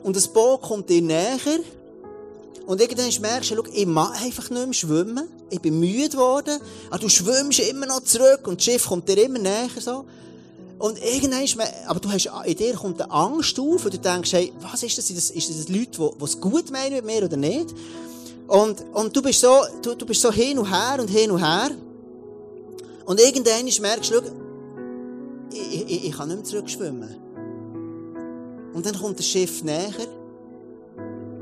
Und 0.03 0.15
das 0.15 0.27
Boot 0.27 0.61
kommt 0.61 0.89
dir 0.89 1.01
näher. 1.01 1.37
Und 2.65 2.79
irgendwann 2.79 3.21
merkst 3.21 3.51
du, 3.51 3.63
ich 3.73 3.85
mag 3.85 4.21
einfach 4.21 4.49
nicht 4.49 4.65
mehr 4.65 4.73
schwimmen. 4.73 5.27
Ich 5.49 5.59
bin 5.59 5.79
müde 5.79 6.09
geworden. 6.09 6.59
Aber 6.89 6.99
du 6.99 7.09
schwimmst 7.09 7.59
immer 7.59 7.85
noch 7.85 8.01
zurück 8.03 8.47
und 8.47 8.59
das 8.59 8.65
Schiff 8.65 8.87
kommt 8.87 9.09
dir 9.09 9.21
immer 9.21 9.39
näher 9.39 9.69
so. 9.79 10.05
Und 10.79 10.97
irgendwann 11.01 11.67
aber 11.87 11.99
du 11.99 12.11
hast, 12.11 12.29
in 12.45 12.55
dir 12.55 12.73
kommt 12.73 13.01
eine 13.01 13.11
Angst 13.11 13.59
auf 13.59 13.85
und 13.85 13.93
du 13.93 13.99
denkst, 13.99 14.33
hey, 14.33 14.53
was 14.61 14.83
ist 14.83 14.97
das? 14.97 15.09
Ist 15.09 15.17
das, 15.17 15.31
ist 15.31 15.49
das 15.49 15.69
Leute, 15.69 16.11
die 16.19 16.23
es 16.23 16.39
gut 16.39 16.71
meinen 16.71 16.95
mit 16.95 17.05
mir 17.05 17.23
oder 17.23 17.37
nicht? 17.37 17.73
Und, 18.47 18.83
und 18.93 19.15
du 19.15 19.21
bist 19.21 19.41
so, 19.41 19.61
du, 19.81 19.95
du 19.95 20.05
bist 20.05 20.21
so 20.21 20.31
hin 20.31 20.59
und 20.59 20.69
her 20.69 20.99
und 20.99 21.09
hin 21.09 21.31
und 21.31 21.39
her. 21.39 21.71
Und 23.05 23.19
irgendwann 23.19 23.65
merkst 23.81 24.11
du, 24.11 24.21
ich, 25.51 25.89
ich, 25.89 26.05
ich 26.05 26.11
kann 26.11 26.29
nicht 26.29 26.37
mehr 26.37 26.45
zurückschwimmen. 26.45 27.15
Und 28.73 28.85
dann 28.85 28.97
kommt 28.97 29.19
das 29.19 29.27
Schiff 29.27 29.63
näher. 29.63 29.91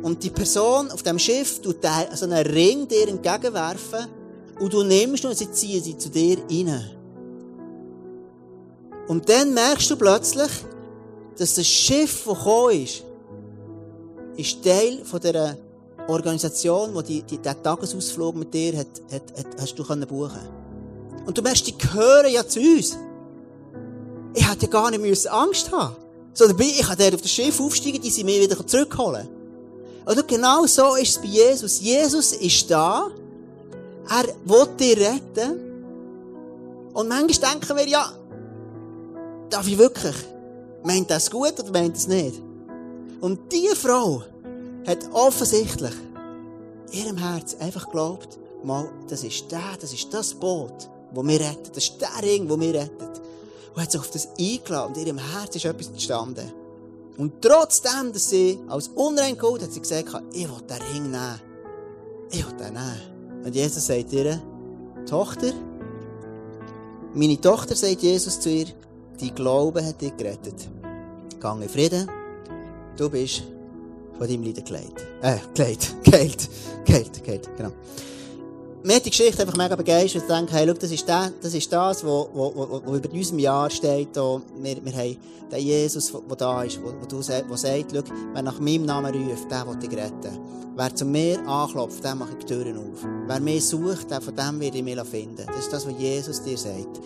Und 0.04 0.24
die 0.24 0.30
Person 0.30 0.90
auf 0.92 1.04
dem 1.04 1.20
Schiff 1.20 1.62
tut 1.62 1.78
so 2.14 2.26
einen 2.26 2.46
Ring 2.48 2.88
dir 2.88 3.08
entgegenwerfen. 3.08 4.08
Und 4.60 4.74
du 4.74 4.84
nimmst 4.84 5.24
ihn 5.24 5.30
und 5.30 5.38
sie 5.38 5.52
ziehen 5.52 5.84
sie 5.84 5.98
zu 5.98 6.10
dir 6.10 6.38
rein. 6.50 6.92
Und 9.08 9.28
dann 9.28 9.54
merkst 9.54 9.90
du 9.90 9.96
plötzlich, 9.96 10.50
dass 11.38 11.56
das 11.56 11.68
Schiff, 11.68 12.24
das 12.26 12.38
gekommen 12.38 12.84
ist, 12.84 13.04
ist 14.38 14.64
Teil 14.64 15.04
von 15.04 15.20
dieser 15.20 15.58
Organisation, 16.08 16.94
die, 17.08 17.22
die 17.24 17.38
den 17.38 17.64
Tagesausflug 17.64 18.36
mit 18.36 18.54
dir 18.54 18.78
hat, 18.78 18.88
hat, 19.12 19.38
hat, 19.38 19.62
hast 19.62 19.76
du 19.76 19.84
können 19.84 20.08
Und 21.26 21.38
du 21.38 21.42
merkst, 21.42 21.68
die 21.68 21.78
gehören 21.78 22.32
ja 22.32 22.48
zu 22.48 22.60
uns. 22.60 22.98
Ich 24.34 24.50
hätte 24.50 24.66
ja 24.66 24.72
gar 24.72 24.92
nicht 24.92 25.28
Angst 25.28 25.72
haben 25.72 25.96
Sondern 26.34 26.60
ich 26.62 26.82
kann 26.82 26.98
dort 26.98 27.16
auf 27.16 27.22
das 27.22 27.32
Schiff 27.32 27.60
aufsteigen, 27.60 28.02
die 28.02 28.10
sie 28.10 28.24
mir 28.24 28.42
wieder 28.42 28.66
zurückholen. 28.66 29.28
Oder 30.06 30.24
genau 30.24 30.66
so 30.66 30.96
ist 30.96 31.10
es 31.10 31.18
bei 31.18 31.28
Jesus. 31.28 31.80
Jesus 31.82 32.34
ist 32.34 32.70
da. 32.70 33.08
Er 34.10 34.26
will 34.46 34.68
dich 34.80 34.98
retten. 34.98 35.72
Und 36.94 37.08
manchmal 37.08 37.54
denken 37.54 37.78
wir, 37.78 37.88
ja, 37.88 38.12
darf 39.50 39.68
ich 39.68 39.78
wirklich? 39.78 40.16
Meint 40.84 41.10
das 41.10 41.30
gut 41.30 41.60
oder 41.60 41.72
meint 41.72 41.96
es 41.96 42.08
nicht? 42.08 42.42
Und 43.22 43.52
diese 43.52 43.76
Frau 43.76 44.24
hat 44.88 45.10
offensichtlich 45.14 45.94
in 46.92 47.06
ihrem 47.06 47.18
Herz 47.18 47.56
einfach 47.60 47.86
geglaubt, 47.86 48.40
mal, 48.64 48.90
das 49.08 49.24
ist 49.24 49.52
der, 49.52 49.78
das 49.80 49.94
ist 49.94 50.14
das 50.14 50.34
Boot, 50.34 50.90
das 51.14 51.24
mir 51.24 51.40
rettet. 51.40 51.76
Das 51.76 51.84
ist 51.84 52.02
der 52.02 52.10
Ring, 52.22 52.48
der 52.48 52.58
mir 52.58 52.74
rettet. 52.74 53.22
Und 53.74 53.82
hat 53.82 53.92
sich 53.92 54.02
auf 54.02 54.10
das 54.12 54.28
eingeladen. 54.38 54.90
Und 54.90 54.98
in 54.98 55.08
ihrem 55.08 55.18
Herz 55.18 55.56
ist 55.56 55.66
etwas 55.66 55.88
entstanden. 55.88 56.52
Und 57.22 57.40
trotzdem, 57.40 58.12
dass 58.12 58.32
sie 58.32 58.58
als 58.68 58.88
unrein 58.88 59.38
geholt 59.38 59.62
hat 59.62 59.72
sie 59.72 59.80
gesagt, 59.80 60.08
ich 60.34 60.50
will 60.50 60.62
den 60.68 60.82
Ring 60.92 61.12
nehmen. 61.12 61.40
Ich 62.32 62.44
will 62.44 62.58
den 62.58 62.74
nehmen. 62.74 63.44
Und 63.46 63.54
Jesus 63.54 63.86
sagt 63.86 64.12
ihr, 64.12 64.42
Tochter, 65.08 65.54
meine 67.14 67.40
Tochter, 67.40 67.76
sagt 67.76 68.02
Jesus 68.02 68.40
zu 68.40 68.50
ihr, 68.50 68.66
dein 69.20 69.36
Glaube 69.36 69.86
hat 69.86 70.02
dich 70.02 70.18
gerettet. 70.18 70.68
Gang 71.40 71.62
in 71.62 71.70
Frieden. 71.70 72.10
Du 72.98 73.08
bist 73.08 73.44
von 74.18 74.28
deinem 74.28 74.42
Leiden 74.42 74.66
geleitet. 74.66 75.06
Äh, 75.22 75.38
geleitet. 75.54 75.96
Geheilt. 76.04 76.50
Geheilt. 76.86 77.24
Geheilt. 77.24 77.50
Genau. 77.56 77.72
Mir 78.84 78.96
hat 78.96 79.06
die 79.06 79.12
Geschichte 79.12 79.44
einfach 79.44 79.56
mega 79.56 79.76
begeistert. 79.76 80.24
Ich 80.24 80.28
denke, 80.28 80.54
hey, 80.54 80.66
schau, 80.68 80.74
das 80.74 80.92
ist, 80.92 81.08
der, 81.08 81.32
das, 81.40 81.54
ist 81.54 81.72
das, 81.72 82.04
was 82.04 82.04
wo, 82.04 82.30
wo, 82.34 82.82
wo 82.84 82.96
über 82.96 83.12
unserem 83.12 83.38
Jahr 83.38 83.70
steht. 83.70 84.16
Wir, 84.16 84.84
wir 84.84 84.94
haben 84.94 85.18
den 85.52 85.60
Jesus, 85.60 86.12
der 86.12 86.36
da 86.36 86.64
ist, 86.64 86.80
der, 86.80 87.44
der 87.44 87.58
sagt, 87.58 87.92
schau, 87.94 88.04
wer 88.34 88.42
nach 88.42 88.60
meinem 88.60 88.86
Namen 88.86 89.14
ruft, 89.14 89.52
der 89.52 89.68
will 89.68 89.76
dich 89.78 89.92
retten. 89.92 90.40
Wer 90.76 90.96
zu 90.96 91.06
mir 91.06 91.40
anklopft, 91.48 92.04
dem 92.04 92.18
mache 92.18 92.32
ich 92.32 92.46
die 92.46 92.54
Türen 92.54 92.78
auf. 92.78 93.06
Wer 93.28 93.40
mich 93.40 93.66
sucht, 93.66 94.10
der 94.10 94.20
von 94.20 94.36
dem 94.36 94.60
werde 94.60 94.78
ich 94.80 94.84
mich 94.84 95.00
finden. 95.02 95.46
Das 95.46 95.60
ist 95.60 95.72
das, 95.72 95.86
was 95.86 95.94
Jesus 96.00 96.42
dir 96.42 96.58
sagt. 96.58 97.02